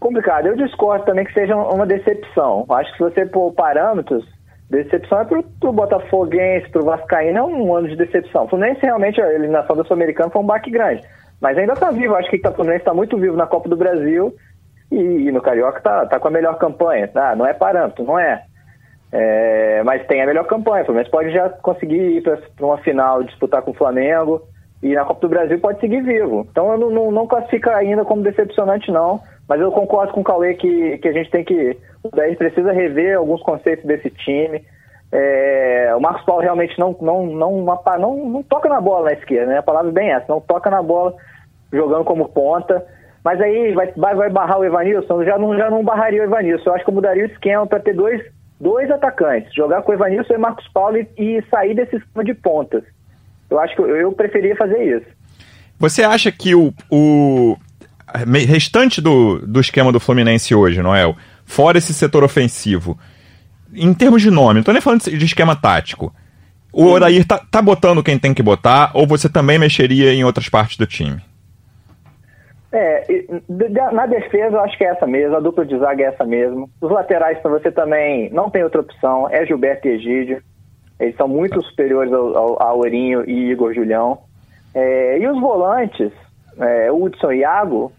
complicado. 0.00 0.46
Eu 0.46 0.56
discordo 0.56 1.04
também 1.04 1.24
que 1.24 1.34
seja 1.34 1.54
uma 1.54 1.86
decepção. 1.86 2.64
Acho 2.70 2.90
que 2.92 2.96
se 2.96 3.02
você 3.02 3.26
pôr 3.26 3.52
parâmetros, 3.52 4.24
decepção 4.70 5.20
é 5.20 5.24
pro, 5.24 5.42
pro 5.60 5.72
Botafoguense, 5.72 6.70
pro 6.70 6.84
Vascaíno, 6.84 7.38
é 7.38 7.42
um 7.42 7.74
ano 7.74 7.88
de 7.88 7.96
decepção. 7.96 8.44
O 8.44 8.48
Fluminense 8.48 8.80
realmente, 8.80 9.20
a 9.20 9.32
eliminação 9.34 9.76
da 9.76 9.84
Sul-Americana 9.84 10.30
foi 10.30 10.40
um 10.40 10.46
baque 10.46 10.70
grande. 10.70 11.02
Mas 11.40 11.58
ainda 11.58 11.74
tá 11.74 11.90
vivo, 11.90 12.14
acho 12.14 12.30
que 12.30 12.36
o 12.36 12.52
Fluminense 12.54 12.82
está 12.82 12.94
muito 12.94 13.18
vivo 13.18 13.36
na 13.36 13.46
Copa 13.46 13.68
do 13.68 13.76
Brasil 13.76 14.34
e, 14.90 14.96
e 14.96 15.32
no 15.32 15.42
Carioca 15.42 15.80
tá, 15.80 16.06
tá 16.06 16.18
com 16.18 16.28
a 16.28 16.30
melhor 16.30 16.56
campanha. 16.56 17.10
Ah, 17.14 17.36
não 17.36 17.46
é 17.46 17.52
parâmetro, 17.52 18.02
não 18.02 18.18
é. 18.18 18.44
É 19.12 19.82
mas 19.84 20.06
tem 20.06 20.22
a 20.22 20.26
melhor 20.26 20.46
campanha. 20.46 20.82
O 20.82 20.86
Fluminense 20.86 21.10
pode 21.10 21.30
já 21.32 21.48
conseguir 21.48 22.16
ir 22.16 22.22
para 22.22 22.66
uma 22.66 22.78
final, 22.78 23.22
disputar 23.22 23.62
com 23.62 23.72
o 23.72 23.74
Flamengo. 23.74 24.42
E 24.82 24.94
na 24.94 25.04
Copa 25.04 25.20
do 25.20 25.28
Brasil 25.28 25.60
pode 25.60 25.80
seguir 25.80 26.02
vivo. 26.02 26.46
Então 26.50 26.72
eu 26.72 26.78
não, 26.78 26.90
não, 26.90 27.10
não 27.12 27.26
classifica 27.26 27.76
ainda 27.76 28.04
como 28.04 28.22
decepcionante, 28.22 28.90
não. 28.90 29.20
Mas 29.48 29.60
eu 29.60 29.70
concordo 29.70 30.12
com 30.12 30.20
o 30.20 30.24
Cauê 30.24 30.54
que, 30.54 30.98
que 30.98 31.08
a 31.08 31.12
gente 31.12 31.30
tem 31.30 31.44
que. 31.44 31.76
O 32.02 32.08
10 32.14 32.36
precisa 32.36 32.72
rever 32.72 33.16
alguns 33.16 33.42
conceitos 33.42 33.84
desse 33.84 34.10
time. 34.10 34.64
É, 35.12 35.92
o 35.94 36.00
Marcos 36.00 36.24
Paulo 36.24 36.42
realmente 36.42 36.76
não, 36.78 36.96
não, 37.00 37.26
não, 37.26 37.64
não, 37.64 38.16
não, 38.16 38.42
toca 38.42 38.68
na 38.68 38.80
bola 38.80 39.10
na 39.10 39.12
esquerda, 39.12 39.52
né? 39.52 39.58
A 39.58 39.62
palavra 39.62 39.90
é 39.90 39.92
bem 39.92 40.10
essa, 40.10 40.24
não 40.26 40.40
toca 40.40 40.70
na 40.70 40.82
bola 40.82 41.14
jogando 41.70 42.04
como 42.04 42.28
ponta. 42.30 42.84
Mas 43.22 43.40
aí 43.40 43.72
vai, 43.72 43.92
vai, 43.96 44.14
vai 44.14 44.30
barrar 44.30 44.58
o 44.58 44.64
Evanilson, 44.64 45.22
já 45.22 45.38
não, 45.38 45.56
já 45.56 45.70
não 45.70 45.84
barraria 45.84 46.22
o 46.22 46.24
Evanilson. 46.24 46.70
Eu 46.70 46.74
acho 46.74 46.84
que 46.84 46.90
eu 46.90 46.94
mudaria 46.94 47.22
o 47.22 47.26
esquema 47.26 47.66
para 47.66 47.78
ter 47.78 47.94
dois, 47.94 48.20
dois 48.62 48.88
atacantes, 48.90 49.52
jogar 49.52 49.82
com 49.82 49.90
o 49.90 49.94
Evanilson 49.94 50.34
e 50.34 50.38
Marcos 50.38 50.66
Paulo 50.68 50.96
e, 50.96 51.08
e 51.18 51.42
sair 51.50 51.74
desse 51.74 51.96
esquema 51.96 52.24
de 52.24 52.32
pontas. 52.32 52.84
Eu 53.50 53.58
acho 53.58 53.74
que 53.74 53.82
eu, 53.82 53.96
eu 53.96 54.12
preferia 54.12 54.54
fazer 54.54 54.96
isso. 54.96 55.06
Você 55.78 56.04
acha 56.04 56.30
que 56.30 56.54
o, 56.54 56.72
o 56.88 57.56
restante 58.46 59.00
do, 59.00 59.40
do 59.40 59.60
esquema 59.60 59.90
do 59.90 59.98
Fluminense 59.98 60.54
hoje, 60.54 60.80
Noel, 60.80 61.16
fora 61.44 61.78
esse 61.78 61.92
setor 61.92 62.22
ofensivo, 62.22 62.96
em 63.74 63.92
termos 63.92 64.22
de 64.22 64.30
nome, 64.30 64.60
não 64.60 64.62
tô 64.62 64.72
nem 64.72 64.80
falando 64.80 65.02
de 65.02 65.24
esquema 65.24 65.56
tático, 65.56 66.14
o 66.72 66.86
Odair 66.86 67.26
tá, 67.26 67.38
tá 67.38 67.60
botando 67.60 68.02
quem 68.02 68.18
tem 68.18 68.32
que 68.32 68.42
botar 68.42 68.92
ou 68.94 69.06
você 69.06 69.28
também 69.28 69.58
mexeria 69.58 70.14
em 70.14 70.24
outras 70.24 70.48
partes 70.48 70.76
do 70.76 70.86
time? 70.86 71.20
É, 72.72 73.04
na 73.92 74.06
defesa 74.06 74.56
eu 74.56 74.60
acho 74.60 74.78
que 74.78 74.84
é 74.84 74.88
essa 74.88 75.06
mesmo, 75.06 75.36
a 75.36 75.40
dupla 75.40 75.66
de 75.66 75.78
zaga 75.78 76.04
é 76.04 76.06
essa 76.06 76.24
mesmo. 76.24 76.70
Os 76.80 76.90
laterais 76.90 77.38
para 77.38 77.50
você 77.50 77.70
também 77.70 78.30
não 78.30 78.48
tem 78.48 78.64
outra 78.64 78.80
opção, 78.80 79.28
é 79.30 79.44
Gilberto 79.44 79.86
e 79.86 79.90
Egídio. 79.90 80.42
Eles 80.98 81.14
são 81.16 81.28
muito 81.28 81.62
superiores 81.62 82.12
ao, 82.12 82.36
ao, 82.36 82.62
ao 82.62 82.78
Ourinho 82.78 83.28
e 83.28 83.50
Igor 83.50 83.74
Julião. 83.74 84.18
É, 84.74 85.18
e 85.18 85.28
os 85.28 85.38
volantes, 85.38 86.12
é, 86.58 86.90
Hudson 86.90 87.32
e 87.32 87.40
Iago, 87.40 87.92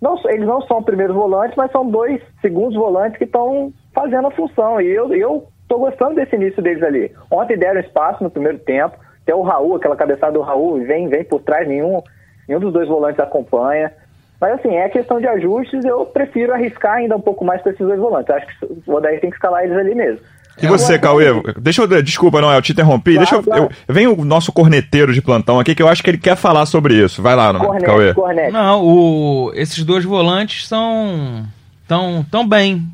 não, 0.00 0.16
eles 0.26 0.46
não 0.46 0.62
são 0.62 0.80
primeiros 0.80 1.16
volantes, 1.16 1.56
mas 1.56 1.72
são 1.72 1.90
dois 1.90 2.22
segundos 2.40 2.76
volantes 2.76 3.18
que 3.18 3.24
estão 3.24 3.72
fazendo 3.92 4.28
a 4.28 4.30
função. 4.30 4.80
E 4.80 4.86
eu, 4.86 5.12
eu 5.12 5.48
tô 5.66 5.78
gostando 5.78 6.14
desse 6.14 6.36
início 6.36 6.62
deles 6.62 6.82
ali. 6.84 7.10
Ontem 7.30 7.58
deram 7.58 7.80
espaço 7.80 8.22
no 8.22 8.30
primeiro 8.30 8.60
tempo, 8.60 8.96
até 9.22 9.34
o 9.34 9.42
Raul, 9.42 9.74
aquela 9.74 9.96
cabeçada 9.96 10.32
do 10.32 10.40
Raul, 10.40 10.84
vem, 10.84 11.08
vem 11.08 11.24
por 11.24 11.40
trás, 11.42 11.66
nenhum 11.66 12.00
nenhum 12.48 12.60
dos 12.60 12.72
dois 12.72 12.88
volantes 12.88 13.20
acompanha. 13.20 13.92
Mas 14.40 14.52
assim, 14.52 14.74
é 14.74 14.88
questão 14.88 15.20
de 15.20 15.26
ajustes, 15.26 15.84
eu 15.84 16.06
prefiro 16.06 16.54
arriscar 16.54 16.94
ainda 16.94 17.16
um 17.16 17.20
pouco 17.20 17.44
mais 17.44 17.60
para 17.60 17.72
esses 17.72 17.86
dois 17.86 17.98
volantes. 17.98 18.28
Eu 18.28 18.36
acho 18.36 18.46
que 18.46 18.66
o 18.86 18.94
Odair 18.94 19.20
tem 19.20 19.30
que 19.30 19.36
escalar 19.36 19.64
eles 19.64 19.76
ali 19.76 19.94
mesmo. 19.94 20.20
E 20.60 20.66
você, 20.66 20.98
Cauê? 20.98 21.26
Deixa 21.58 21.82
eu. 21.82 22.02
Desculpa, 22.02 22.40
não, 22.40 22.52
eu 22.52 22.60
te 22.60 22.72
interrompi. 22.72 23.14
Claro, 23.14 23.18
deixa 23.18 23.34
eu, 23.36 23.42
claro. 23.42 23.62
eu, 23.64 23.94
Vem 23.94 24.06
o 24.06 24.24
nosso 24.24 24.52
corneteiro 24.52 25.12
de 25.12 25.22
plantão 25.22 25.60
aqui, 25.60 25.74
que 25.74 25.82
eu 25.82 25.88
acho 25.88 26.02
que 26.02 26.10
ele 26.10 26.18
quer 26.18 26.36
falar 26.36 26.66
sobre 26.66 26.94
isso. 26.94 27.22
Vai 27.22 27.36
lá, 27.36 27.52
não, 27.52 27.60
cornete, 27.60 27.84
Cauê. 27.84 28.14
Cornete. 28.14 28.52
Não, 28.52 28.84
o, 28.84 29.52
esses 29.54 29.84
dois 29.84 30.04
volantes 30.04 30.66
são. 30.66 31.44
tão, 31.86 32.24
tão 32.28 32.48
bem. 32.48 32.84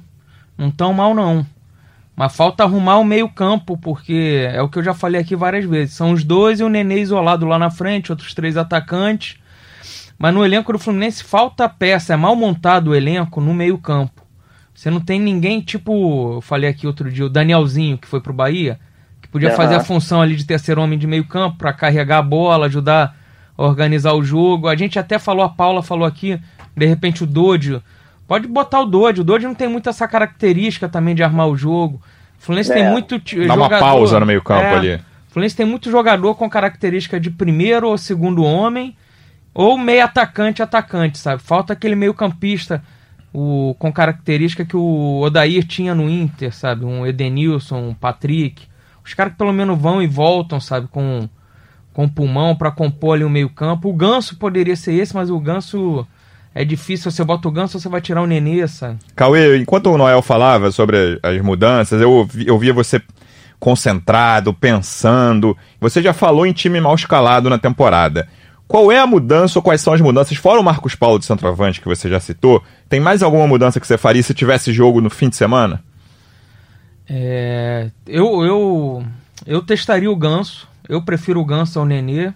Não 0.58 0.70
tão 0.70 0.92
mal, 0.92 1.14
não. 1.14 1.44
Mas 2.16 2.36
falta 2.36 2.62
arrumar 2.62 2.98
o 2.98 3.04
meio-campo, 3.04 3.76
porque 3.76 4.48
é 4.52 4.62
o 4.62 4.68
que 4.68 4.78
eu 4.78 4.84
já 4.84 4.94
falei 4.94 5.20
aqui 5.20 5.34
várias 5.34 5.64
vezes. 5.64 5.94
São 5.94 6.12
os 6.12 6.22
dois 6.22 6.60
e 6.60 6.64
o 6.64 6.68
Nenê 6.68 7.00
isolado 7.00 7.46
lá 7.46 7.58
na 7.58 7.70
frente, 7.70 8.12
outros 8.12 8.34
três 8.34 8.56
atacantes. 8.56 9.36
Mas 10.18 10.32
no 10.32 10.44
elenco 10.44 10.72
do 10.72 10.78
Fluminense 10.78 11.24
falta 11.24 11.68
peça, 11.68 12.14
é 12.14 12.16
mal 12.16 12.36
montado 12.36 12.88
o 12.88 12.94
elenco 12.94 13.40
no 13.40 13.52
meio-campo. 13.52 14.22
Você 14.74 14.90
não 14.90 15.00
tem 15.00 15.20
ninguém, 15.20 15.60
tipo, 15.60 16.34
eu 16.34 16.40
falei 16.40 16.68
aqui 16.68 16.86
outro 16.86 17.10
dia, 17.10 17.26
o 17.26 17.30
Danielzinho, 17.30 17.98
que 17.98 18.08
foi 18.08 18.20
pro 18.20 18.32
Bahia, 18.32 18.78
que 19.22 19.28
podia 19.28 19.50
uhum. 19.50 19.56
fazer 19.56 19.76
a 19.76 19.80
função 19.80 20.20
ali 20.20 20.34
de 20.36 20.44
terceiro 20.44 20.80
homem 20.80 20.98
de 20.98 21.06
meio-campo 21.06 21.58
para 21.58 21.72
carregar 21.72 22.18
a 22.18 22.22
bola, 22.22 22.66
ajudar 22.66 23.16
a 23.56 23.62
organizar 23.62 24.14
o 24.14 24.24
jogo. 24.24 24.68
A 24.68 24.76
gente 24.76 24.98
até 24.98 25.18
falou, 25.18 25.44
a 25.44 25.48
Paula 25.48 25.82
falou 25.82 26.06
aqui, 26.06 26.40
de 26.76 26.86
repente 26.86 27.22
o 27.22 27.26
Dodio 27.26 27.82
Pode 28.26 28.48
botar 28.48 28.80
o 28.80 28.86
Dodge. 28.86 29.20
O 29.20 29.24
Dodge 29.24 29.46
não 29.46 29.54
tem 29.54 29.68
muito 29.68 29.88
essa 29.88 30.08
característica 30.08 30.88
também 30.88 31.14
de 31.14 31.22
armar 31.22 31.48
o 31.48 31.56
jogo. 31.56 32.00
O 32.40 32.42
Fluminense 32.42 32.72
é. 32.72 32.74
tem 32.74 32.90
muito 32.90 33.18
Dá 33.18 33.54
jogador, 33.54 33.56
uma 33.56 33.78
pausa 33.78 34.20
no 34.20 34.26
meio 34.26 34.42
campo 34.42 34.62
é, 34.62 34.74
ali. 34.74 34.94
O 34.94 35.32
Fluminense 35.32 35.56
tem 35.56 35.66
muito 35.66 35.90
jogador 35.90 36.34
com 36.34 36.48
característica 36.48 37.20
de 37.20 37.30
primeiro 37.30 37.88
ou 37.88 37.98
segundo 37.98 38.42
homem. 38.42 38.96
Ou 39.54 39.78
meio 39.78 40.04
atacante, 40.04 40.62
atacante, 40.62 41.16
sabe? 41.16 41.40
Falta 41.40 41.72
aquele 41.72 41.94
meio 41.94 42.12
campista 42.12 42.82
o, 43.32 43.74
com 43.78 43.92
característica 43.92 44.64
que 44.64 44.76
o 44.76 45.20
Odair 45.20 45.64
tinha 45.66 45.94
no 45.94 46.10
Inter, 46.10 46.52
sabe? 46.54 46.84
Um 46.84 47.06
Edenilson, 47.06 47.78
um 47.88 47.94
Patrick. 47.94 48.66
Os 49.04 49.14
caras 49.14 49.32
que 49.32 49.38
pelo 49.38 49.52
menos 49.52 49.78
vão 49.78 50.02
e 50.02 50.06
voltam, 50.06 50.58
sabe? 50.58 50.88
Com, 50.88 51.28
com 51.92 52.08
pulmão 52.08 52.56
para 52.56 52.70
compor 52.70 53.14
ali 53.14 53.24
o 53.24 53.30
meio 53.30 53.48
campo. 53.48 53.88
O 53.88 53.94
Ganso 53.94 54.36
poderia 54.36 54.74
ser 54.74 54.94
esse, 54.94 55.14
mas 55.14 55.30
o 55.30 55.38
Ganso 55.38 56.06
é 56.54 56.64
difícil, 56.64 57.10
você 57.10 57.24
bota 57.24 57.48
o 57.48 57.50
ganso, 57.50 57.80
você 57.80 57.88
vai 57.88 58.00
tirar 58.00 58.22
o 58.22 58.28
Nenê, 58.28 58.66
sabe? 58.68 58.98
Cauê, 59.16 59.58
enquanto 59.58 59.90
o 59.90 59.98
Noel 59.98 60.22
falava 60.22 60.70
sobre 60.70 61.18
as 61.20 61.42
mudanças, 61.42 62.00
eu, 62.00 62.28
eu 62.46 62.56
via 62.56 62.72
você 62.72 63.02
concentrado, 63.58 64.54
pensando. 64.54 65.56
Você 65.80 66.00
já 66.00 66.12
falou 66.12 66.46
em 66.46 66.52
time 66.52 66.80
mal 66.80 66.94
escalado 66.94 67.50
na 67.50 67.58
temporada. 67.58 68.28
Qual 68.66 68.90
é 68.90 68.98
a 68.98 69.06
mudança 69.06 69.58
ou 69.58 69.62
quais 69.62 69.80
são 69.80 69.92
as 69.92 70.00
mudanças? 70.00 70.36
Fora 70.36 70.60
o 70.60 70.64
Marcos 70.64 70.94
Paulo 70.94 71.18
de 71.18 71.26
centroavante 71.26 71.80
que 71.80 71.88
você 71.88 72.08
já 72.08 72.18
citou, 72.18 72.62
tem 72.88 72.98
mais 72.98 73.22
alguma 73.22 73.46
mudança 73.46 73.78
que 73.78 73.86
você 73.86 73.98
faria 73.98 74.22
se 74.22 74.32
tivesse 74.32 74.72
jogo 74.72 75.00
no 75.00 75.10
fim 75.10 75.28
de 75.28 75.36
semana? 75.36 75.82
É, 77.08 77.90
eu, 78.06 78.42
eu, 78.44 79.04
eu 79.46 79.62
testaria 79.62 80.10
o 80.10 80.16
Ganso. 80.16 80.66
Eu 80.88 81.02
prefiro 81.02 81.40
o 81.40 81.44
Ganso 81.44 81.78
ao 81.78 81.84
Nenê. 81.84 82.32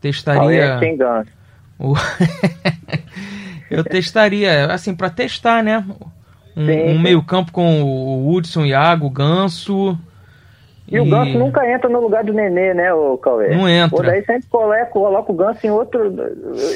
Testaria. 0.00 0.78
É 0.82 0.96
Ganso? 0.96 1.30
O... 1.78 1.94
eu 3.70 3.84
testaria, 3.84 4.66
assim, 4.66 4.94
para 4.94 5.10
testar, 5.10 5.62
né? 5.62 5.84
Um, 6.56 6.90
um 6.90 6.98
meio-campo 6.98 7.52
com 7.52 7.82
o 7.82 8.34
Hudson, 8.34 8.64
Iago, 8.64 9.08
Ganso. 9.08 9.96
E, 10.90 10.96
e, 10.96 11.00
o 11.00 11.08
Ganso 11.08 11.38
nunca 11.38 11.66
entra 11.70 11.88
no 11.88 12.00
lugar 12.00 12.24
do 12.24 12.32
Nenê, 12.32 12.74
né, 12.74 12.92
o 12.92 13.16
Cauê? 13.16 13.54
Não 13.54 13.68
entra. 13.68 13.96
Ou 13.96 14.02
daí 14.02 14.24
sempre 14.24 14.48
coloca, 14.48 14.86
coloca 14.86 15.32
o 15.32 15.34
Ganso 15.34 15.66
em 15.66 15.70
outro. 15.70 16.12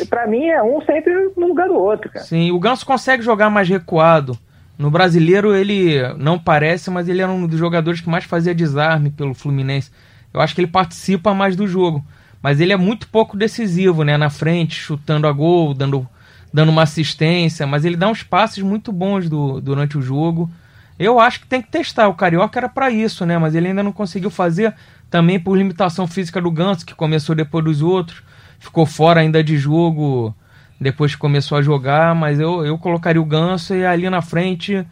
Para 0.08 0.26
mim 0.26 0.46
é 0.46 0.62
um 0.62 0.80
sempre 0.82 1.12
no 1.36 1.48
lugar 1.48 1.68
do 1.68 1.74
outro, 1.74 2.10
cara. 2.10 2.24
Sim, 2.24 2.50
o 2.50 2.58
Ganso 2.58 2.86
consegue 2.86 3.22
jogar 3.22 3.50
mais 3.50 3.68
recuado. 3.68 4.38
No 4.78 4.90
brasileiro 4.90 5.54
ele 5.54 6.00
não 6.16 6.38
parece, 6.38 6.90
mas 6.90 7.08
ele 7.08 7.22
era 7.22 7.30
um 7.30 7.46
dos 7.46 7.58
jogadores 7.58 8.00
que 8.00 8.08
mais 8.08 8.24
fazia 8.24 8.54
desarme 8.54 9.10
pelo 9.10 9.34
Fluminense. 9.34 9.90
Eu 10.32 10.40
acho 10.40 10.54
que 10.54 10.60
ele 10.60 10.68
participa 10.68 11.32
mais 11.32 11.54
do 11.54 11.66
jogo 11.66 12.02
mas 12.44 12.60
ele 12.60 12.74
é 12.74 12.76
muito 12.76 13.08
pouco 13.08 13.38
decisivo, 13.38 14.04
né? 14.04 14.18
Na 14.18 14.28
frente, 14.28 14.74
chutando 14.74 15.26
a 15.26 15.32
gol, 15.32 15.72
dando, 15.72 16.06
dando 16.52 16.68
uma 16.68 16.82
assistência, 16.82 17.66
mas 17.66 17.86
ele 17.86 17.96
dá 17.96 18.06
uns 18.06 18.22
passes 18.22 18.62
muito 18.62 18.92
bons 18.92 19.30
do, 19.30 19.62
durante 19.62 19.96
o 19.96 20.02
jogo. 20.02 20.50
Eu 20.98 21.18
acho 21.18 21.40
que 21.40 21.46
tem 21.46 21.60
que 21.60 21.70
testar. 21.70 22.08
O 22.08 22.14
Carioca 22.14 22.58
era 22.58 22.68
para 22.68 22.90
isso, 22.90 23.26
né? 23.26 23.36
Mas 23.38 23.54
ele 23.54 23.68
ainda 23.68 23.82
não 23.82 23.92
conseguiu 23.92 24.30
fazer, 24.30 24.74
também 25.10 25.40
por 25.40 25.56
limitação 25.56 26.06
física 26.06 26.40
do 26.40 26.50
Ganso, 26.50 26.86
que 26.86 26.94
começou 26.94 27.34
depois 27.34 27.64
dos 27.64 27.82
outros. 27.82 28.22
Ficou 28.58 28.86
fora 28.86 29.20
ainda 29.20 29.42
de 29.42 29.56
jogo 29.56 30.34
depois 30.80 31.14
que 31.14 31.18
começou 31.18 31.58
a 31.58 31.62
jogar, 31.62 32.14
mas 32.14 32.38
eu, 32.40 32.64
eu 32.64 32.78
colocaria 32.78 33.20
o 33.20 33.24
Ganso 33.24 33.74
e 33.74 33.84
ali 33.84 34.08
na 34.10 34.20
frente 34.20 34.84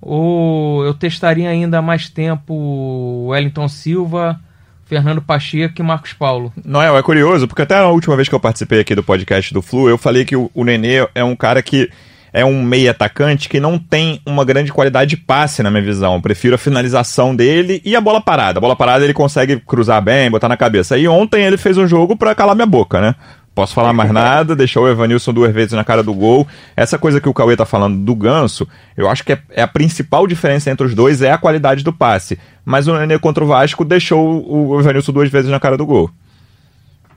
ou 0.00 0.84
eu 0.84 0.92
testaria 0.92 1.48
ainda 1.48 1.80
mais 1.80 2.08
tempo 2.08 2.52
o 2.52 3.26
Wellington 3.28 3.68
Silva 3.68 4.38
Fernando 4.84 5.22
Pacheco 5.22 5.80
e 5.80 5.82
Marcos 5.82 6.12
Paulo. 6.12 6.52
Noel, 6.62 6.98
é 6.98 7.02
curioso, 7.02 7.48
porque 7.48 7.62
até 7.62 7.78
a 7.78 7.88
última 7.88 8.14
vez 8.14 8.28
que 8.28 8.34
eu 8.34 8.40
participei 8.40 8.80
aqui 8.80 8.94
do 8.94 9.02
podcast 9.02 9.54
do 9.54 9.62
Flu, 9.62 9.88
eu 9.88 9.96
falei 9.96 10.24
que 10.24 10.36
o, 10.36 10.50
o 10.52 10.64
Nenê 10.64 11.08
é 11.14 11.24
um 11.24 11.34
cara 11.34 11.62
que 11.62 11.88
é 12.32 12.44
um 12.44 12.62
meio 12.62 12.90
atacante 12.90 13.48
que 13.48 13.60
não 13.60 13.78
tem 13.78 14.20
uma 14.24 14.44
grande 14.44 14.72
qualidade 14.72 15.10
de 15.10 15.16
passe, 15.16 15.62
na 15.62 15.70
minha 15.70 15.82
visão. 15.82 16.14
Eu 16.14 16.22
prefiro 16.22 16.54
a 16.54 16.58
finalização 16.58 17.36
dele 17.36 17.82
e 17.84 17.94
a 17.94 18.00
bola 18.00 18.20
parada. 18.20 18.58
A 18.58 18.60
bola 18.60 18.74
parada 18.74 19.04
ele 19.04 19.12
consegue 19.12 19.58
cruzar 19.60 20.00
bem, 20.00 20.30
botar 20.30 20.48
na 20.48 20.56
cabeça. 20.56 20.96
E 20.96 21.06
ontem 21.06 21.44
ele 21.44 21.56
fez 21.56 21.76
um 21.76 21.86
jogo 21.86 22.16
para 22.16 22.34
calar 22.34 22.54
minha 22.54 22.66
boca, 22.66 23.00
né? 23.00 23.14
Posso 23.54 23.74
falar 23.74 23.92
mais 23.92 24.10
nada, 24.10 24.56
deixou 24.56 24.84
o 24.84 24.88
Evanilson 24.88 25.30
duas 25.30 25.52
vezes 25.52 25.72
na 25.74 25.84
cara 25.84 26.02
do 26.02 26.14
gol. 26.14 26.46
Essa 26.74 26.98
coisa 26.98 27.20
que 27.20 27.28
o 27.28 27.34
Cauê 27.34 27.54
tá 27.54 27.66
falando 27.66 28.02
do 28.02 28.14
Ganso, 28.14 28.66
eu 28.96 29.10
acho 29.10 29.22
que 29.22 29.34
é, 29.34 29.38
é, 29.50 29.62
a 29.62 29.68
principal 29.68 30.26
diferença 30.26 30.70
entre 30.70 30.86
os 30.86 30.94
dois 30.94 31.20
é 31.20 31.30
a 31.30 31.36
qualidade 31.36 31.84
do 31.84 31.92
passe. 31.92 32.38
Mas 32.64 32.88
o 32.88 32.98
Nenê 32.98 33.18
contra 33.18 33.44
o 33.44 33.46
Vasco 33.46 33.84
deixou 33.84 34.42
o 34.48 34.80
Evanilson 34.80 35.12
duas 35.12 35.28
vezes 35.28 35.50
na 35.50 35.60
cara 35.60 35.76
do 35.76 35.84
gol. 35.84 36.10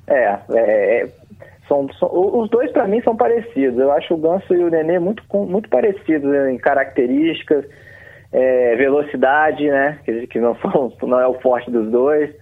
É, 0.07 0.37
é 0.51 1.07
são, 1.67 1.87
são, 1.93 2.09
os 2.11 2.49
dois 2.49 2.71
para 2.71 2.87
mim 2.87 3.01
são 3.01 3.15
parecidos. 3.15 3.79
Eu 3.79 3.91
acho 3.91 4.13
o 4.13 4.17
Ganso 4.17 4.53
e 4.53 4.63
o 4.63 4.69
Nenê 4.69 4.99
muito, 4.99 5.23
muito 5.33 5.69
parecidos 5.69 6.33
em 6.49 6.57
características, 6.57 7.65
é, 8.31 8.75
velocidade, 8.75 9.67
né, 9.69 9.99
que, 10.03 10.27
que 10.27 10.39
não, 10.39 10.55
são, 10.55 10.91
não 11.03 11.19
é 11.19 11.27
o 11.27 11.39
forte 11.39 11.71
dos 11.71 11.89
dois. 11.89 12.33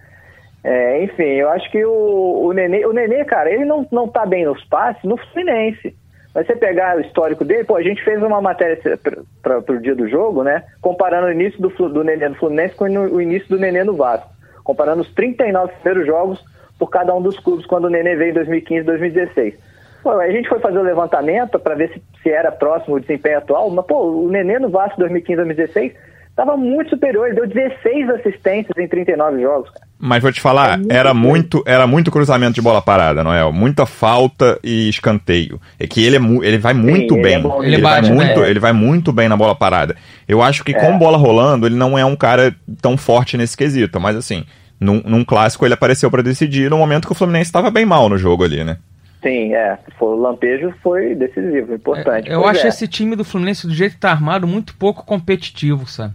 É, 0.62 1.04
enfim, 1.04 1.22
eu 1.22 1.50
acho 1.50 1.70
que 1.70 1.84
o, 1.84 2.46
o 2.46 2.52
Nenê, 2.52 2.86
o 2.86 2.92
Nenê, 2.92 3.24
cara, 3.24 3.50
ele 3.50 3.64
não, 3.64 3.86
não 3.92 4.08
tá 4.08 4.24
bem 4.24 4.46
nos 4.46 4.64
passes 4.64 5.02
no 5.04 5.16
Fluminense. 5.16 5.94
Mas 6.34 6.46
você 6.46 6.56
pegar 6.56 6.96
o 6.96 7.00
histórico 7.00 7.44
dele, 7.44 7.64
pô, 7.64 7.76
a 7.76 7.82
gente 7.82 8.02
fez 8.02 8.20
uma 8.20 8.40
matéria 8.40 8.98
para 9.40 9.60
o 9.60 9.80
dia 9.80 9.94
do 9.94 10.08
jogo, 10.08 10.42
né? 10.42 10.64
Comparando 10.80 11.28
o 11.28 11.32
início 11.32 11.60
do, 11.60 11.68
do 11.88 12.02
Nenê 12.02 12.28
no 12.28 12.34
Fluminense 12.34 12.74
com 12.74 12.86
o 12.86 13.20
início 13.20 13.48
do 13.48 13.58
Nenê 13.58 13.84
no 13.84 13.94
Vasco. 13.94 14.28
Comparando 14.64 15.02
os 15.02 15.14
39 15.14 15.72
primeiros 15.74 16.06
jogos 16.06 16.53
por 16.78 16.88
cada 16.90 17.14
um 17.14 17.22
dos 17.22 17.38
clubes 17.38 17.66
quando 17.66 17.86
o 17.86 17.90
Nenê 17.90 18.16
veio 18.16 18.30
em 18.30 18.34
2015 18.34 18.80
e 18.80 18.84
2016. 18.84 19.54
Pô, 20.02 20.10
a 20.10 20.30
gente 20.30 20.48
foi 20.48 20.58
fazer 20.60 20.78
o 20.78 20.82
levantamento 20.82 21.58
para 21.58 21.74
ver 21.74 21.90
se, 21.90 22.02
se 22.22 22.30
era 22.30 22.52
próximo 22.52 22.96
o 22.96 23.00
desempenho 23.00 23.38
atual, 23.38 23.70
mas, 23.70 23.86
pô, 23.86 24.02
o 24.02 24.28
Nenê 24.28 24.58
no 24.58 24.68
Vasco 24.68 24.98
2015 24.98 25.36
2016 25.36 25.92
estava 26.28 26.56
muito 26.56 26.90
superior, 26.90 27.26
ele 27.26 27.36
deu 27.36 27.46
16 27.46 28.10
assistências 28.10 28.76
em 28.76 28.88
39 28.88 29.40
jogos, 29.40 29.70
cara. 29.70 29.84
Mas 29.96 30.22
vou 30.22 30.32
te 30.32 30.40
falar, 30.40 30.74
é 30.74 30.76
muito 30.76 30.92
era 30.92 31.14
muito, 31.14 31.64
era 31.64 31.86
muito 31.86 32.10
cruzamento 32.10 32.54
de 32.54 32.60
bola 32.60 32.82
parada, 32.82 33.24
Noel. 33.24 33.52
Muita 33.52 33.86
falta 33.86 34.58
e 34.62 34.88
escanteio. 34.88 35.58
É 35.78 35.86
que 35.86 36.04
ele, 36.04 36.16
é 36.16 36.46
ele 36.46 36.58
vai 36.58 36.74
muito 36.74 37.14
Sim, 37.14 37.22
bem. 37.22 37.34
Ele, 37.38 37.46
é 37.46 37.58
ele, 37.58 37.74
ele 37.74 37.82
vai 37.82 38.02
muito, 38.02 38.44
ele 38.44 38.60
vai 38.60 38.72
muito 38.72 39.12
bem 39.12 39.28
na 39.28 39.36
bola 39.36 39.54
parada. 39.54 39.96
Eu 40.28 40.42
acho 40.42 40.62
que 40.62 40.72
é. 40.72 40.78
com 40.78 40.98
bola 40.98 41.16
rolando, 41.16 41.66
ele 41.66 41.76
não 41.76 41.96
é 41.96 42.04
um 42.04 42.16
cara 42.16 42.54
tão 42.82 42.98
forte 42.98 43.38
nesse 43.38 43.56
quesito. 43.56 43.98
Mas 43.98 44.16
assim, 44.16 44.44
num, 44.80 45.02
num 45.04 45.24
clássico 45.24 45.64
ele 45.64 45.74
apareceu 45.74 46.10
para 46.10 46.22
decidir 46.22 46.70
no 46.70 46.78
momento 46.78 47.06
que 47.06 47.12
o 47.12 47.14
Fluminense 47.14 47.48
estava 47.48 47.70
bem 47.70 47.86
mal 47.86 48.08
no 48.08 48.18
jogo 48.18 48.44
ali, 48.44 48.64
né? 48.64 48.78
Sim, 49.22 49.54
é. 49.54 49.78
Foi, 49.98 50.08
o 50.08 50.20
lampejo 50.20 50.74
foi 50.82 51.14
decisivo, 51.14 51.74
importante. 51.74 52.28
É, 52.28 52.34
eu 52.34 52.46
acho 52.46 52.66
é. 52.66 52.68
esse 52.68 52.86
time 52.86 53.16
do 53.16 53.24
Fluminense, 53.24 53.66
do 53.66 53.74
jeito 53.74 53.94
que 53.94 54.00
tá 54.00 54.10
armado, 54.10 54.46
muito 54.46 54.74
pouco 54.74 55.04
competitivo, 55.04 55.86
sabe? 55.86 56.12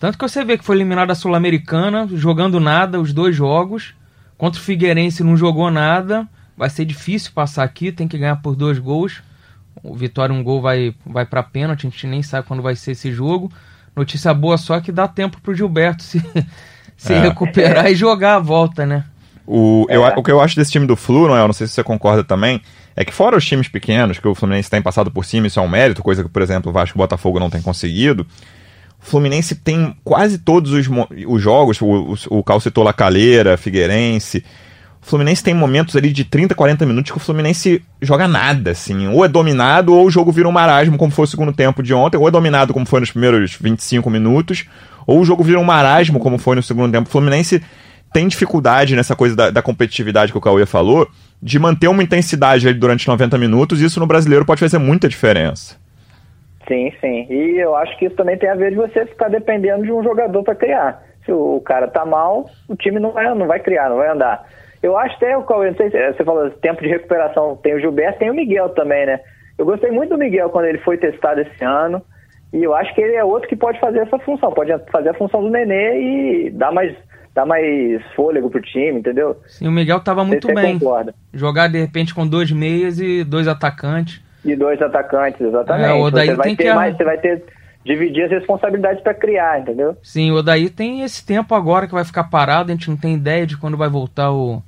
Tanto 0.00 0.16
que 0.16 0.26
você 0.26 0.44
vê 0.44 0.56
que 0.56 0.64
foi 0.64 0.76
eliminado 0.76 1.10
a 1.10 1.14
Sul-Americana, 1.14 2.08
jogando 2.12 2.58
nada, 2.58 3.00
os 3.00 3.12
dois 3.12 3.36
jogos. 3.36 3.94
Contra 4.38 4.60
o 4.60 4.64
Figueirense 4.64 5.22
não 5.22 5.36
jogou 5.36 5.70
nada. 5.70 6.26
Vai 6.56 6.70
ser 6.70 6.84
difícil 6.84 7.32
passar 7.34 7.64
aqui, 7.64 7.92
tem 7.92 8.08
que 8.08 8.16
ganhar 8.16 8.36
por 8.36 8.56
dois 8.56 8.78
gols. 8.78 9.22
O 9.82 9.94
Vitória, 9.94 10.34
um 10.34 10.42
gol 10.42 10.62
vai, 10.62 10.94
vai 11.04 11.26
para 11.26 11.42
pênalti, 11.42 11.86
a 11.86 11.90
gente 11.90 12.06
nem 12.06 12.22
sabe 12.22 12.46
quando 12.46 12.62
vai 12.62 12.74
ser 12.74 12.92
esse 12.92 13.12
jogo. 13.12 13.52
Notícia 13.94 14.32
boa 14.32 14.56
só 14.56 14.80
que 14.80 14.92
dá 14.92 15.06
tempo 15.06 15.40
pro 15.40 15.54
Gilberto 15.54 16.02
se, 16.04 16.22
se 16.98 17.14
é. 17.14 17.20
recuperar 17.20 17.90
e 17.90 17.94
jogar 17.94 18.34
a 18.34 18.38
volta, 18.40 18.84
né? 18.84 19.04
O, 19.46 19.86
eu, 19.88 20.02
o 20.02 20.22
que 20.22 20.30
eu 20.30 20.42
acho 20.42 20.54
desse 20.54 20.72
time 20.72 20.86
do 20.86 20.94
Flu, 20.94 21.26
Noel, 21.26 21.46
não 21.46 21.54
sei 21.54 21.66
se 21.66 21.72
você 21.72 21.82
concorda 21.82 22.22
também, 22.22 22.60
é 22.94 23.02
que 23.02 23.14
fora 23.14 23.36
os 23.36 23.46
times 23.46 23.68
pequenos, 23.68 24.18
que 24.18 24.28
o 24.28 24.34
Fluminense 24.34 24.68
tem 24.68 24.82
passado 24.82 25.10
por 25.10 25.24
cima, 25.24 25.46
isso 25.46 25.58
é 25.58 25.62
um 25.62 25.68
mérito, 25.68 26.02
coisa 26.02 26.22
que, 26.22 26.28
por 26.28 26.42
exemplo, 26.42 26.70
o 26.70 26.72
Vasco 26.74 26.94
e 26.94 26.98
o 26.98 27.02
Botafogo 27.02 27.40
não 27.40 27.48
tem 27.48 27.62
conseguido. 27.62 28.26
O 29.00 29.06
Fluminense 29.06 29.54
tem 29.54 29.96
quase 30.04 30.38
todos 30.38 30.72
os, 30.72 30.86
os 31.26 31.40
jogos, 31.40 31.80
o, 31.80 32.16
o, 32.28 32.44
o 32.44 33.56
Figueirense. 33.56 34.44
O 35.00 35.06
Fluminense 35.06 35.42
tem 35.42 35.54
momentos 35.54 35.96
ali 35.96 36.12
de 36.12 36.24
30, 36.24 36.54
40 36.54 36.84
minutos 36.84 37.12
que 37.12 37.16
o 37.16 37.20
Fluminense 37.20 37.82
joga 38.02 38.26
nada, 38.26 38.72
assim. 38.72 39.06
Ou 39.06 39.24
é 39.24 39.28
dominado, 39.28 39.94
ou 39.94 40.06
o 40.06 40.10
jogo 40.10 40.32
vira 40.32 40.48
um 40.48 40.52
marasmo, 40.52 40.98
como 40.98 41.12
foi 41.12 41.24
o 41.24 41.28
segundo 41.28 41.52
tempo 41.52 41.82
de 41.82 41.94
ontem, 41.94 42.18
ou 42.18 42.28
é 42.28 42.30
dominado, 42.30 42.74
como 42.74 42.84
foi 42.84 43.00
nos 43.00 43.12
primeiros 43.12 43.56
25 43.58 44.10
minutos, 44.10 44.66
ou 45.08 45.20
o 45.20 45.24
jogo 45.24 45.42
vira 45.42 45.58
um 45.58 45.64
marasmo, 45.64 46.20
como 46.20 46.36
foi 46.36 46.54
no 46.54 46.62
segundo 46.62 46.92
tempo. 46.92 47.08
O 47.08 47.10
Fluminense 47.10 47.62
tem 48.12 48.28
dificuldade 48.28 48.94
nessa 48.94 49.16
coisa 49.16 49.34
da, 49.34 49.50
da 49.50 49.62
competitividade 49.62 50.32
que 50.32 50.36
o 50.36 50.40
Cauê 50.40 50.66
falou, 50.66 51.08
de 51.42 51.58
manter 51.58 51.88
uma 51.88 52.02
intensidade 52.02 52.68
ali 52.68 52.78
durante 52.78 53.08
90 53.08 53.38
minutos, 53.38 53.80
e 53.80 53.86
isso 53.86 53.98
no 53.98 54.06
brasileiro 54.06 54.44
pode 54.44 54.60
fazer 54.60 54.76
muita 54.76 55.08
diferença. 55.08 55.76
Sim, 56.68 56.92
sim. 57.00 57.26
E 57.30 57.58
eu 57.58 57.74
acho 57.74 57.96
que 57.98 58.04
isso 58.04 58.16
também 58.16 58.36
tem 58.36 58.50
a 58.50 58.54
ver 58.54 58.70
de 58.70 58.76
você 58.76 59.06
ficar 59.06 59.30
dependendo 59.30 59.82
de 59.82 59.90
um 59.90 60.02
jogador 60.02 60.42
para 60.42 60.54
criar. 60.54 61.02
Se 61.24 61.32
o 61.32 61.62
cara 61.64 61.88
tá 61.88 62.04
mal, 62.04 62.50
o 62.68 62.76
time 62.76 63.00
não 63.00 63.12
vai, 63.12 63.34
não 63.34 63.46
vai 63.46 63.60
criar, 63.60 63.88
não 63.88 63.96
vai 63.96 64.10
andar. 64.10 64.46
Eu 64.82 64.94
acho 64.98 65.16
até 65.16 65.34
o 65.38 65.40
não 65.40 65.74
sei 65.74 65.90
se 65.90 66.12
você 66.12 66.22
falou 66.22 66.50
tempo 66.50 66.82
de 66.82 66.88
recuperação, 66.88 67.56
tem 67.56 67.74
o 67.74 67.80
Gilberto, 67.80 68.18
tem 68.18 68.30
o 68.30 68.34
Miguel 68.34 68.68
também, 68.70 69.06
né? 69.06 69.20
Eu 69.56 69.64
gostei 69.64 69.90
muito 69.90 70.10
do 70.10 70.18
Miguel 70.18 70.50
quando 70.50 70.66
ele 70.66 70.78
foi 70.78 70.98
testado 70.98 71.40
esse 71.40 71.64
ano. 71.64 72.02
E 72.52 72.62
eu 72.62 72.74
acho 72.74 72.94
que 72.94 73.00
ele 73.00 73.14
é 73.14 73.24
outro 73.24 73.48
que 73.48 73.56
pode 73.56 73.78
fazer 73.78 74.00
essa 74.00 74.18
função, 74.20 74.52
pode 74.52 74.72
fazer 74.90 75.10
a 75.10 75.14
função 75.14 75.42
do 75.42 75.50
Nenê 75.50 76.46
e 76.46 76.50
dar 76.50 76.72
mais, 76.72 76.96
dar 77.34 77.44
mais 77.44 78.02
fôlego 78.14 78.48
pro 78.48 78.62
time, 78.62 79.00
entendeu? 79.00 79.36
Sim, 79.46 79.68
o 79.68 79.72
Miguel 79.72 80.00
tava 80.00 80.24
muito 80.24 80.46
bem. 80.54 80.78
Concorda. 80.78 81.14
Jogar 81.32 81.68
de 81.68 81.78
repente 81.78 82.14
com 82.14 82.26
dois 82.26 82.50
meias 82.50 82.98
e 82.98 83.22
dois 83.22 83.46
atacantes. 83.46 84.22
E 84.44 84.56
dois 84.56 84.80
atacantes, 84.80 85.40
exatamente. 85.40 85.90
É, 85.90 85.92
o 85.92 86.02
Odaí 86.02 86.28
você 86.28 86.34
vai 86.34 86.46
tem 86.46 86.56
ter 86.56 86.64
que 86.64 86.72
mais, 86.72 86.96
você 86.96 87.04
vai 87.04 87.18
ter 87.18 87.44
dividir 87.84 88.24
as 88.24 88.30
responsabilidades 88.30 89.02
para 89.02 89.14
criar, 89.14 89.60
entendeu? 89.60 89.96
Sim, 90.02 90.30
o 90.30 90.36
Odaí 90.36 90.70
tem 90.70 91.02
esse 91.02 91.24
tempo 91.24 91.54
agora 91.54 91.86
que 91.86 91.94
vai 91.94 92.04
ficar 92.04 92.24
parado, 92.24 92.70
a 92.70 92.74
gente 92.74 92.90
não 92.90 92.96
tem 92.96 93.14
ideia 93.14 93.46
de 93.46 93.56
quando 93.56 93.76
vai 93.76 93.88
voltar 93.88 94.30
o, 94.30 94.62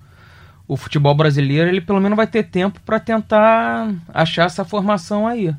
o 0.66 0.76
futebol 0.76 1.14
brasileiro, 1.14 1.68
ele 1.68 1.80
pelo 1.80 2.00
menos 2.00 2.16
vai 2.16 2.26
ter 2.26 2.44
tempo 2.44 2.80
para 2.80 3.00
tentar 3.00 3.90
achar 4.12 4.46
essa 4.46 4.64
formação 4.64 5.26
aí. 5.26 5.54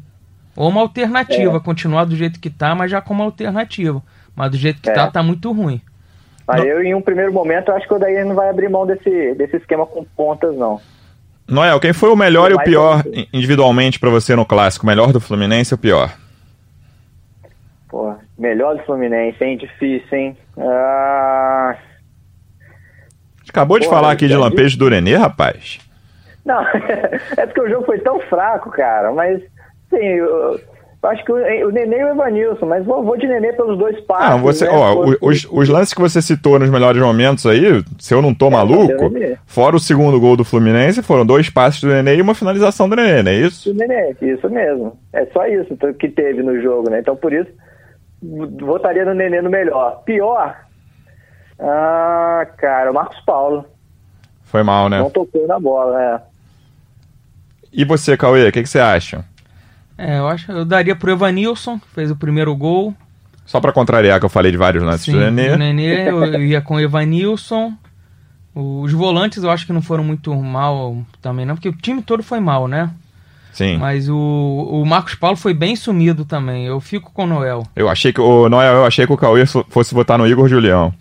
Ou 0.55 0.69
uma 0.69 0.81
alternativa, 0.81 1.57
é. 1.57 1.59
continuar 1.59 2.05
do 2.05 2.15
jeito 2.15 2.39
que 2.39 2.49
tá, 2.49 2.75
mas 2.75 2.91
já 2.91 3.01
como 3.01 3.23
alternativa. 3.23 4.01
Mas 4.35 4.51
do 4.51 4.57
jeito 4.57 4.81
que 4.81 4.89
é. 4.89 4.93
tá, 4.93 5.09
tá 5.09 5.23
muito 5.23 5.51
ruim. 5.51 5.81
Mas 6.47 6.63
eu, 6.65 6.83
em 6.83 6.93
um 6.93 7.01
primeiro 7.01 7.31
momento, 7.31 7.71
acho 7.71 7.87
que 7.87 7.93
o 7.93 7.95
Odair 7.95 8.25
não 8.25 8.35
vai 8.35 8.49
abrir 8.49 8.69
mão 8.69 8.85
desse, 8.85 9.33
desse 9.35 9.57
esquema 9.57 9.85
com 9.85 10.03
pontas, 10.03 10.55
não. 10.55 10.81
Noel, 11.47 11.79
quem 11.79 11.93
foi 11.93 12.09
o 12.09 12.15
melhor 12.15 12.51
e 12.51 12.53
o 12.53 12.63
pior 12.63 13.03
individualmente 13.33 13.99
para 13.99 14.09
você 14.09 14.35
no 14.35 14.45
clássico? 14.45 14.85
Melhor 14.85 15.11
do 15.11 15.19
Fluminense 15.19 15.73
ou 15.73 15.77
pior? 15.77 16.13
Pô, 17.89 18.15
melhor 18.37 18.77
do 18.77 18.83
Fluminense, 18.83 19.43
hein? 19.43 19.57
Difícil, 19.57 20.17
hein? 20.17 20.37
Ah... 20.57 21.75
Acabou 23.49 23.79
de 23.79 23.85
Pô, 23.85 23.91
falar 23.91 24.11
aqui 24.11 24.27
de 24.27 24.35
lampejo 24.35 24.77
do 24.77 24.87
Renê, 24.87 25.15
rapaz. 25.15 25.79
Não, 26.45 26.63
é 27.37 27.45
porque 27.45 27.61
o 27.61 27.69
jogo 27.69 27.85
foi 27.85 27.99
tão 27.99 28.19
fraco, 28.21 28.71
cara, 28.71 29.11
mas 29.11 29.41
Sim, 29.91 29.97
eu, 29.97 30.59
acho 31.03 31.23
que 31.23 31.31
o, 31.31 31.67
o 31.67 31.71
Nenê 31.71 31.99
e 31.99 32.03
o 32.05 32.09
Evanilson, 32.09 32.65
mas 32.65 32.83
vou, 32.83 33.03
vou 33.03 33.15
de 33.17 33.27
Nenê 33.27 33.53
pelos 33.53 33.77
dois 33.77 33.99
passos. 34.01 34.25
Ah, 34.25 34.37
você, 34.37 34.65
né? 34.65 34.71
ó, 34.73 35.05
os, 35.21 35.47
os, 35.51 35.69
lances 35.69 35.93
que 35.93 36.01
você 36.01 36.21
citou 36.21 36.57
nos 36.57 36.69
melhores 36.69 37.01
momentos 37.01 37.45
aí, 37.45 37.83
se 37.99 38.13
eu 38.13 38.21
não 38.21 38.33
tô 38.33 38.47
é, 38.47 38.51
maluco, 38.51 39.11
fora 39.45 39.75
o 39.75 39.79
segundo 39.79 40.19
gol 40.19 40.35
do 40.35 40.45
Fluminense, 40.45 41.03
foram 41.03 41.25
dois 41.25 41.49
passes 41.49 41.81
do 41.81 41.89
Nenê 41.89 42.15
e 42.15 42.21
uma 42.21 42.33
finalização 42.33 42.89
do 42.89 42.95
Nenê, 42.95 43.21
não 43.21 43.31
é 43.31 43.35
isso? 43.35 43.71
Do 43.71 43.77
Nenê, 43.77 44.15
isso 44.21 44.49
mesmo. 44.49 44.97
É 45.13 45.25
só 45.27 45.45
isso 45.45 45.77
que 45.99 46.09
teve 46.09 46.41
no 46.41 46.59
jogo, 46.61 46.89
né? 46.89 46.99
Então 46.99 47.15
por 47.15 47.31
isso, 47.31 47.51
votaria 48.59 49.05
no 49.05 49.13
Nenê 49.13 49.41
no 49.41 49.49
melhor. 49.49 50.01
Pior, 50.05 50.55
ah, 51.61 52.47
cara, 52.57 52.89
o 52.89 52.93
Marcos 52.93 53.19
Paulo. 53.21 53.65
Foi 54.43 54.63
mal, 54.63 54.89
né? 54.89 54.97
Não 54.97 55.11
tocou 55.11 55.45
na 55.47 55.59
bola, 55.59 55.97
né? 55.97 56.21
E 57.71 57.85
você, 57.85 58.17
Cauê, 58.17 58.49
o 58.49 58.51
que, 58.51 58.63
que 58.63 58.69
você 58.69 58.79
acha? 58.79 59.23
É, 60.01 60.17
eu 60.17 60.27
acho 60.27 60.51
eu 60.51 60.65
daria 60.65 60.95
pro 60.95 61.11
Evanilson, 61.11 61.77
que 61.77 61.87
fez 61.93 62.09
o 62.09 62.15
primeiro 62.15 62.55
gol. 62.55 62.91
Só 63.45 63.59
para 63.59 63.71
contrariar 63.71 64.19
que 64.19 64.25
eu 64.25 64.29
falei 64.29 64.51
de 64.51 64.57
vários 64.57 64.83
lances 64.83 65.05
Sim, 65.05 65.11
do 65.11 65.19
Nenê. 65.19 65.51
O 65.51 65.57
Nenê 65.57 66.09
eu 66.09 66.43
ia 66.43 66.59
com 66.59 66.75
o 66.75 66.79
Evanilson. 66.79 67.73
Os 68.55 68.91
volantes 68.91 69.43
eu 69.43 69.51
acho 69.51 69.65
que 69.65 69.71
não 69.71 69.81
foram 69.81 70.03
muito 70.03 70.35
mal 70.35 70.97
também, 71.21 71.45
não, 71.45 71.55
porque 71.55 71.69
o 71.69 71.73
time 71.73 72.01
todo 72.01 72.23
foi 72.23 72.39
mal, 72.39 72.67
né? 72.67 72.89
Sim. 73.53 73.77
Mas 73.77 74.09
o, 74.09 74.17
o 74.17 74.85
Marcos 74.85 75.13
Paulo 75.13 75.37
foi 75.37 75.53
bem 75.53 75.75
sumido 75.75 76.25
também. 76.25 76.65
Eu 76.65 76.79
fico 76.79 77.11
com 77.13 77.23
o 77.23 77.27
Noel. 77.27 77.63
Eu 77.75 77.87
achei 77.87 78.11
que 78.11 78.19
o 78.19 78.49
Noel, 78.49 78.75
eu 78.75 78.85
achei 78.85 79.05
que 79.05 79.13
o 79.13 79.17
Cauê 79.17 79.45
fosse 79.69 79.93
votar 79.93 80.17
no 80.17 80.25
Igor 80.25 80.47
Julião. 80.47 80.91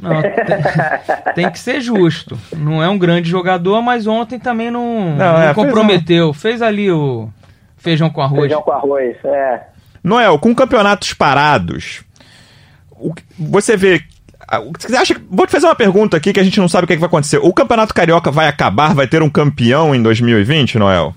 Não, 0.00 0.20
tem, 0.20 0.32
tem, 1.36 1.50
que 1.50 1.58
ser 1.58 1.80
justo. 1.80 2.36
Não 2.56 2.82
é 2.82 2.88
um 2.88 2.98
grande 2.98 3.30
jogador, 3.30 3.80
mas 3.82 4.06
ontem 4.06 4.38
também 4.38 4.70
não, 4.70 5.10
não, 5.10 5.16
não 5.16 5.42
é, 5.42 5.54
comprometeu. 5.54 6.32
Fez, 6.32 6.56
um... 6.56 6.58
fez 6.58 6.62
ali 6.62 6.90
o 6.90 7.28
Feijão 7.82 8.08
com 8.08 8.22
arroz. 8.22 8.42
Feijão 8.42 8.62
com 8.62 8.70
arroz, 8.70 9.16
é. 9.24 9.60
Noel, 10.04 10.38
com 10.38 10.54
campeonatos 10.54 11.12
parados, 11.12 12.04
você 13.38 13.76
vê. 13.76 14.00
Você 14.78 14.96
acha, 14.96 15.16
vou 15.28 15.46
te 15.46 15.52
fazer 15.52 15.66
uma 15.66 15.74
pergunta 15.74 16.16
aqui 16.16 16.32
que 16.32 16.38
a 16.40 16.44
gente 16.44 16.60
não 16.60 16.68
sabe 16.68 16.84
o 16.84 16.86
que, 16.86 16.92
é 16.92 16.96
que 16.96 17.00
vai 17.00 17.08
acontecer. 17.08 17.38
O 17.38 17.52
Campeonato 17.52 17.94
Carioca 17.94 18.30
vai 18.30 18.48
acabar? 18.48 18.94
Vai 18.94 19.06
ter 19.06 19.22
um 19.22 19.30
campeão 19.30 19.94
em 19.94 20.02
2020, 20.02 20.78
Noel? 20.78 21.14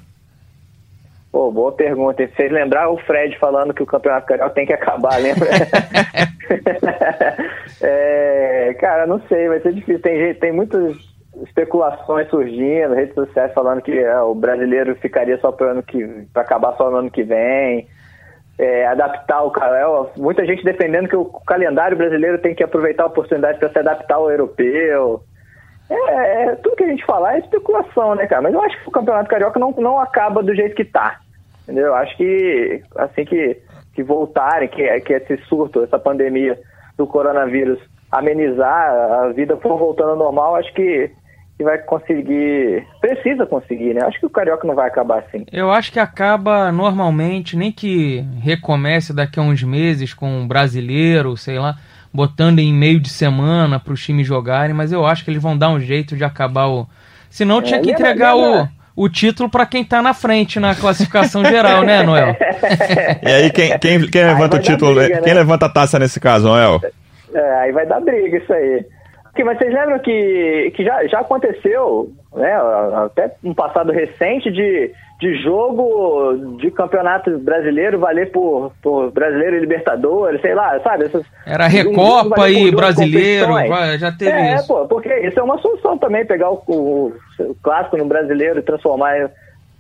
Pô, 1.32 1.52
boa 1.52 1.72
pergunta. 1.74 2.26
Vocês 2.26 2.52
lembraram 2.52 2.94
o 2.94 2.98
Fred 3.00 3.38
falando 3.38 3.74
que 3.74 3.84
o 3.84 3.86
Campeonato 3.86 4.26
Carioca 4.26 4.52
tem 4.52 4.66
que 4.66 4.74
acabar, 4.74 5.18
lembra? 5.18 5.50
é, 7.82 8.76
cara, 8.80 9.06
não 9.06 9.22
sei, 9.28 9.50
vai 9.50 9.60
ser 9.60 9.74
difícil. 9.74 10.02
Tem, 10.02 10.34
tem 10.36 10.52
muitos 10.54 11.15
especulações 11.44 12.30
surgindo, 12.30 12.94
redes 12.94 13.14
sociais 13.14 13.54
falando 13.54 13.82
que 13.82 13.98
é, 13.98 14.20
o 14.22 14.34
brasileiro 14.34 14.96
ficaria 14.96 15.38
só 15.40 15.52
para 15.52 15.84
acabar 16.36 16.76
só 16.78 16.90
no 16.90 16.98
ano 16.98 17.12
que 17.12 17.24
vem. 17.24 17.88
É, 18.58 18.88
adaptar 18.88 19.44
o 19.44 19.52
é, 19.52 20.10
muita 20.18 20.46
gente 20.46 20.64
defendendo 20.64 21.10
que 21.10 21.16
o 21.16 21.26
calendário 21.26 21.98
brasileiro 21.98 22.38
tem 22.38 22.56
que 22.56 22.64
aproveitar 22.64 23.04
a 23.04 23.08
oportunidade 23.08 23.60
para 23.60 23.70
se 23.70 23.80
adaptar 23.80 24.16
ao 24.16 24.32
europeu. 24.32 25.22
É, 25.90 26.44
é, 26.44 26.56
tudo 26.56 26.78
que 26.78 26.84
a 26.84 26.88
gente 26.88 27.06
falar 27.06 27.36
é 27.36 27.40
especulação, 27.40 28.16
né, 28.16 28.26
cara? 28.28 28.42
Mas 28.42 28.54
eu 28.54 28.62
acho 28.62 28.82
que 28.82 28.88
o 28.88 28.92
Campeonato 28.92 29.30
Carioca 29.30 29.60
não, 29.60 29.72
não 29.72 30.00
acaba 30.00 30.42
do 30.42 30.56
jeito 30.56 30.76
que 30.76 30.86
tá. 30.86 31.20
Entendeu? 31.64 31.88
Eu 31.88 31.96
acho 31.96 32.16
que 32.16 32.82
assim 32.96 33.26
que, 33.26 33.58
que 33.94 34.04
voltarem, 34.04 34.70
que, 34.70 35.02
que 35.02 35.14
esse 35.14 35.38
surto, 35.48 35.84
essa 35.84 36.00
pandemia 36.00 36.58
do 36.98 37.06
coronavírus 37.06 37.80
amenizar, 38.12 38.92
a 38.92 39.30
vida 39.30 39.58
for 39.58 39.78
voltando 39.78 40.12
ao 40.12 40.18
normal, 40.18 40.56
acho 40.56 40.74
que 40.74 41.12
que 41.58 41.64
vai 41.64 41.78
conseguir. 41.80 42.86
Precisa 43.00 43.46
conseguir, 43.46 43.94
né? 43.94 44.02
Acho 44.04 44.20
que 44.20 44.26
o 44.26 44.30
Carioca 44.30 44.68
não 44.68 44.76
vai 44.76 44.88
acabar 44.88 45.20
assim. 45.20 45.46
Eu 45.52 45.72
acho 45.72 45.92
que 45.92 46.00
acaba 46.00 46.72
normalmente, 46.72 47.56
nem 47.56 47.72
que 47.72 48.26
recomece 48.42 49.14
daqui 49.14 49.40
a 49.40 49.44
uns 49.44 49.64
meses 49.64 50.14
com 50.14 50.28
um 50.28 50.48
brasileiro, 50.48 51.38
sei 51.38 51.58
lá, 51.58 51.78
botando 52.14 52.60
em 52.60 52.74
meio 52.74 53.00
de 53.00 53.10
semana 53.10 53.80
para 53.80 53.94
os 53.94 54.04
times 54.04 54.28
jogarem, 54.28 54.76
mas 54.76 54.92
eu 54.92 55.06
acho 55.06 55.24
que 55.24 55.32
eles 55.32 55.42
vão 55.42 55.58
dar 55.58 55.70
um 55.70 55.80
jeito 55.80 56.16
de 56.16 56.24
acabar 56.24 56.68
o. 56.68 56.88
Senão 57.30 57.62
tinha 57.62 57.80
é, 57.80 57.82
que 57.82 57.92
entregar 57.92 58.36
o, 58.36 58.68
o 58.96 59.10
título 59.10 59.50
para 59.50 59.66
quem 59.66 59.84
tá 59.84 60.02
na 60.02 60.14
frente 60.14 60.60
na 60.60 60.76
classificação 60.76 61.44
geral, 61.46 61.84
né, 61.84 62.04
Noel? 62.04 62.36
e 63.24 63.28
aí, 63.28 63.50
quem, 63.50 63.78
quem, 63.80 64.08
quem 64.08 64.26
levanta 64.26 64.58
o 64.58 64.62
título? 64.62 64.96
Briga, 64.96 65.22
quem 65.22 65.34
né? 65.34 65.40
levanta 65.40 65.66
a 65.66 65.70
taça 65.70 65.98
nesse 66.00 66.20
caso, 66.20 66.48
Noel? 66.48 66.82
É, 67.34 67.54
aí 67.60 67.72
vai 67.72 67.86
dar 67.86 68.00
briga 68.00 68.38
isso 68.38 68.54
aí 68.54 68.86
mas 69.44 69.58
vocês 69.58 69.74
lembram 69.74 70.00
que, 70.00 70.72
que 70.76 70.84
já, 70.84 71.06
já 71.08 71.20
aconteceu, 71.20 72.10
né, 72.34 72.56
até 73.06 73.36
um 73.44 73.54
passado 73.54 73.92
recente, 73.92 74.52
de, 74.52 74.92
de 75.20 75.42
jogo 75.44 76.58
de 76.58 76.72
campeonato 76.72 77.38
brasileiro 77.40 78.00
valer 78.00 78.32
por, 78.32 78.72
por 78.82 79.12
brasileiro 79.12 79.58
e 79.58 79.60
Libertadores, 79.60 80.42
sei 80.42 80.56
lá, 80.56 80.80
sabe? 80.80 81.06
Essas, 81.06 81.26
Era 81.46 81.68
Recopa 81.68 82.50
e 82.50 82.72
brasileiro, 82.72 83.54
já 83.98 84.12
teve 84.12 84.32
é, 84.32 84.56
isso. 84.56 84.68
Pô, 84.68 84.88
porque 84.88 85.14
isso 85.20 85.40
é 85.40 85.44
uma 85.44 85.58
solução 85.60 85.98
também, 85.98 86.26
pegar 86.26 86.50
o, 86.52 86.62
o, 86.68 87.14
o 87.40 87.56
clássico 87.62 87.98
no 87.98 88.06
brasileiro 88.06 88.60
e 88.60 88.64
transformar 88.64 89.30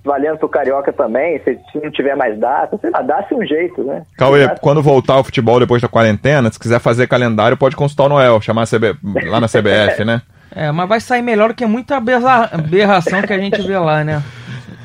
valendo 0.05 0.37
pro 0.37 0.47
Carioca 0.47 0.93
também, 0.93 1.41
se, 1.43 1.59
se 1.71 1.83
não 1.83 1.91
tiver 1.91 2.15
mais 2.15 2.37
data, 2.39 2.77
sei 2.79 2.91
lá, 2.91 3.01
dá-se 3.01 3.33
um 3.33 3.45
jeito, 3.45 3.83
né? 3.83 4.03
Cauê, 4.17 4.47
quando 4.61 4.81
voltar 4.81 5.17
o 5.17 5.23
futebol 5.23 5.59
depois 5.59 5.81
da 5.81 5.87
quarentena, 5.87 6.51
se 6.51 6.59
quiser 6.59 6.79
fazer 6.79 7.07
calendário, 7.07 7.57
pode 7.57 7.75
consultar 7.75 8.05
o 8.05 8.09
Noel, 8.09 8.39
chamar 8.39 8.63
a 8.63 8.67
CB, 8.67 8.95
lá 9.27 9.41
na 9.41 9.47
CBF, 9.47 10.05
né? 10.05 10.21
É, 10.55 10.71
mas 10.71 10.87
vai 10.87 11.01
sair 11.01 11.21
melhor 11.21 11.49
do 11.49 11.53
que 11.53 11.65
muita 11.65 11.97
aberração 11.97 13.21
que 13.23 13.33
a 13.33 13.37
gente 13.37 13.61
vê 13.61 13.77
lá, 13.77 14.05
né? 14.05 14.23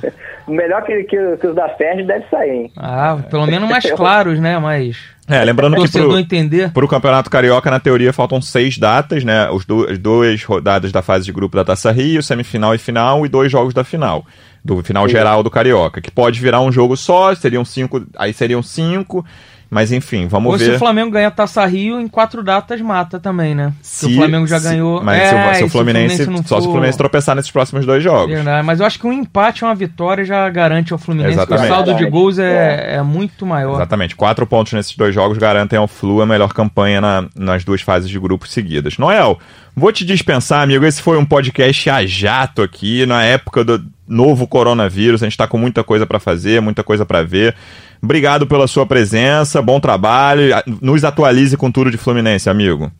Melhor 0.48 0.83
que, 0.83 1.04
que, 1.04 1.37
que 1.37 1.46
os 1.46 1.54
da 1.54 1.68
FERJ 1.68 2.04
deve 2.04 2.24
sair, 2.28 2.50
hein? 2.50 2.72
Ah, 2.76 3.18
pelo 3.30 3.46
menos 3.46 3.70
mais 3.70 3.88
claros, 3.92 4.40
né? 4.40 4.59
Mas. 4.59 4.96
É, 5.28 5.44
lembrando 5.44 5.76
que 5.76 5.88
pro, 5.88 6.18
entender. 6.18 6.72
pro 6.72 6.88
Campeonato 6.88 7.30
Carioca, 7.30 7.70
na 7.70 7.78
teoria, 7.78 8.12
faltam 8.12 8.42
seis 8.42 8.76
datas, 8.76 9.22
né? 9.22 9.48
Os 9.50 9.64
do, 9.64 9.88
as 9.88 9.96
duas 9.96 10.42
rodadas 10.42 10.90
da 10.90 11.02
fase 11.02 11.24
de 11.24 11.33
grupo 11.33 11.56
da 11.56 11.64
Taça 11.64 11.92
Rio, 11.92 12.20
semifinal 12.20 12.74
e 12.74 12.78
final, 12.78 13.24
e 13.24 13.28
dois 13.28 13.52
jogos 13.52 13.72
da 13.72 13.85
final 13.85 14.24
do 14.64 14.83
final 14.83 15.09
geral 15.09 15.42
do 15.42 15.51
Carioca, 15.51 16.01
que 16.01 16.11
pode 16.11 16.40
virar 16.40 16.61
um 16.61 16.70
jogo 16.70 16.96
só, 16.96 17.35
seriam 17.35 17.64
cinco, 17.64 18.05
aí 18.16 18.33
seriam 18.33 18.62
cinco, 18.62 19.25
mas 19.70 19.92
enfim, 19.92 20.26
vamos 20.26 20.50
Ou 20.50 20.59
ver. 20.59 20.64
se 20.64 20.70
o 20.72 20.78
Flamengo 20.80 21.12
ganha 21.12 21.28
a 21.28 21.30
Taça 21.30 21.64
Rio, 21.64 22.00
em 22.00 22.09
quatro 22.09 22.42
datas 22.42 22.80
mata 22.80 23.20
também, 23.20 23.54
né? 23.54 23.72
Se, 23.80 24.06
o 24.06 24.16
Flamengo 24.16 24.44
já 24.44 24.59
se, 24.59 24.68
ganhou. 24.68 25.00
Mas 25.00 25.22
é, 25.22 25.28
se, 25.28 25.35
o, 25.35 25.54
se, 25.54 25.64
o 25.64 25.68
Fluminense, 25.68 26.16
se 26.16 26.22
o 26.22 26.24
Fluminense 26.24 26.48
só 26.48 26.56
for... 26.56 26.62
se 26.62 26.68
o 26.68 26.70
Fluminense 26.72 26.98
tropeçar 26.98 27.37
nesses 27.37 27.52
próximos 27.52 27.87
dois 27.87 28.02
jogos. 28.02 28.35
Verdade, 28.35 28.66
mas 28.66 28.80
eu 28.80 28.87
acho 28.87 28.98
que 28.98 29.06
um 29.06 29.12
empate, 29.12 29.64
uma 29.64 29.74
vitória 29.74 30.24
já 30.24 30.48
garante 30.50 30.92
ao 30.92 30.98
Fluminense 30.98 31.35
Exatamente. 31.35 31.66
que 31.68 31.72
o 31.72 31.74
saldo 31.74 31.94
de 31.94 32.11
gols 32.11 32.40
é, 32.40 32.94
é, 32.94 32.94
é. 32.96 33.02
muito 33.02 33.46
maior. 33.46 33.76
Exatamente, 33.76 34.16
quatro 34.16 34.44
pontos 34.44 34.72
nesses 34.72 34.96
dois 34.96 35.14
jogos 35.14 35.38
garantem 35.38 35.78
ao 35.78 35.87
Flu 35.87 36.20
a 36.20 36.26
melhor 36.26 36.52
campanha 36.52 37.00
na, 37.00 37.28
nas 37.37 37.62
duas 37.62 37.80
fases 37.80 38.11
de 38.11 38.18
grupos 38.18 38.52
seguidas. 38.52 38.98
Noel, 38.98 39.38
vou 39.76 39.92
te 39.92 40.04
dispensar, 40.04 40.62
amigo. 40.62 40.85
Esse 40.85 41.00
foi 41.00 41.16
um 41.16 41.24
podcast 41.24 41.88
a 41.90 42.04
jato 42.04 42.61
aqui, 42.61 43.06
na 43.06 43.22
época 43.22 43.62
do 43.62 43.80
novo 44.09 44.48
coronavírus. 44.48 45.22
A 45.22 45.26
gente 45.26 45.35
está 45.35 45.46
com 45.46 45.56
muita 45.56 45.85
coisa 45.85 46.04
para 46.04 46.18
fazer, 46.18 46.61
muita 46.61 46.83
coisa 46.83 47.06
para 47.06 47.22
ver. 47.22 47.54
Obrigado 48.02 48.46
pela 48.46 48.66
sua 48.66 48.86
presença, 48.86 49.60
bom 49.60 49.78
trabalho. 49.78 50.54
Nos 50.80 51.04
atualize 51.04 51.56
com 51.56 51.70
tudo 51.70 51.90
de 51.90 51.98
Fluminense, 51.98 52.48
amigo. 52.48 52.90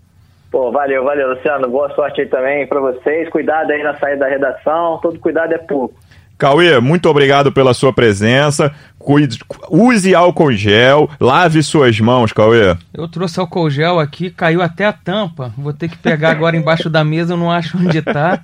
Pô, 0.51 0.73
valeu, 0.73 1.05
valeu, 1.05 1.31
Luciano. 1.31 1.69
Boa 1.69 1.95
sorte 1.95 2.23
aí 2.23 2.27
também 2.27 2.67
para 2.67 2.81
vocês. 2.81 3.29
Cuidado 3.31 3.71
aí 3.71 3.83
na 3.83 3.97
saída 3.99 4.25
da 4.25 4.29
redação. 4.29 4.99
Todo 5.01 5.19
cuidado 5.19 5.53
é 5.53 5.59
pouco. 5.59 5.95
Cauê, 6.37 6.81
muito 6.81 7.07
obrigado 7.07 7.53
pela 7.53 7.75
sua 7.75 7.93
presença. 7.93 8.73
Cuide, 8.99 9.39
use 9.71 10.15
álcool 10.15 10.53
gel, 10.53 11.09
lave 11.21 11.63
suas 11.63 12.01
mãos, 12.01 12.33
Cauê. 12.33 12.77
Eu 12.95 13.07
trouxe 13.07 13.39
álcool 13.39 13.69
gel 13.69 14.01
aqui, 14.01 14.31
caiu 14.31 14.63
até 14.63 14.87
a 14.87 14.93
tampa. 14.93 15.53
Vou 15.57 15.75
ter 15.75 15.89
que 15.89 15.99
pegar 15.99 16.31
agora 16.31 16.57
embaixo 16.57 16.89
da 16.89 17.05
mesa, 17.05 17.35
eu 17.35 17.37
não 17.37 17.51
acho 17.51 17.77
onde 17.77 18.01
tá. 18.01 18.41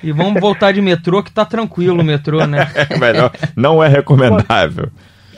E 0.00 0.12
vamos 0.12 0.40
voltar 0.40 0.72
de 0.72 0.80
metrô, 0.80 1.24
que 1.24 1.32
tá 1.32 1.44
tranquilo 1.44 2.02
o 2.02 2.04
metrô, 2.04 2.46
né? 2.46 2.70
Melhor, 3.00 3.32
não 3.56 3.82
é 3.82 3.88
recomendável. 3.88 4.88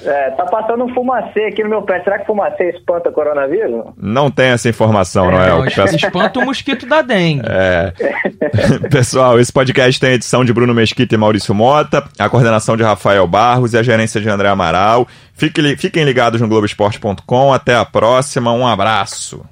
É, 0.06 0.30
tá 0.30 0.44
passando 0.44 0.84
um 0.84 0.94
fumacê 0.94 1.46
aqui 1.46 1.62
no 1.62 1.68
meu 1.68 1.82
pé. 1.82 2.02
Será 2.02 2.18
que 2.18 2.26
fumacê 2.26 2.70
espanta 2.70 3.10
coronavírus? 3.10 3.86
Não 3.96 4.30
tem 4.30 4.46
essa 4.46 4.68
informação, 4.68 5.28
é, 5.28 5.32
Noel. 5.32 5.58
Não, 5.58 5.66
espanta 5.66 6.38
o 6.38 6.44
mosquito 6.44 6.86
da 6.86 7.02
dengue. 7.02 7.42
É. 7.48 7.92
Pessoal, 8.88 9.40
esse 9.40 9.52
podcast 9.52 10.00
tem 10.00 10.10
a 10.10 10.14
edição 10.14 10.44
de 10.44 10.52
Bruno 10.52 10.72
Mesquita 10.72 11.14
e 11.14 11.18
Maurício 11.18 11.54
Mota, 11.54 12.04
a 12.18 12.28
coordenação 12.28 12.76
de 12.76 12.82
Rafael 12.82 13.26
Barros 13.26 13.74
e 13.74 13.78
a 13.78 13.82
gerência 13.82 14.20
de 14.20 14.28
André 14.28 14.48
Amaral. 14.48 15.06
Fiquem, 15.34 15.76
fiquem 15.76 16.04
ligados 16.04 16.40
no 16.40 16.48
Globoesporte.com. 16.48 17.52
Até 17.52 17.74
a 17.74 17.84
próxima. 17.84 18.52
Um 18.52 18.66
abraço. 18.66 19.44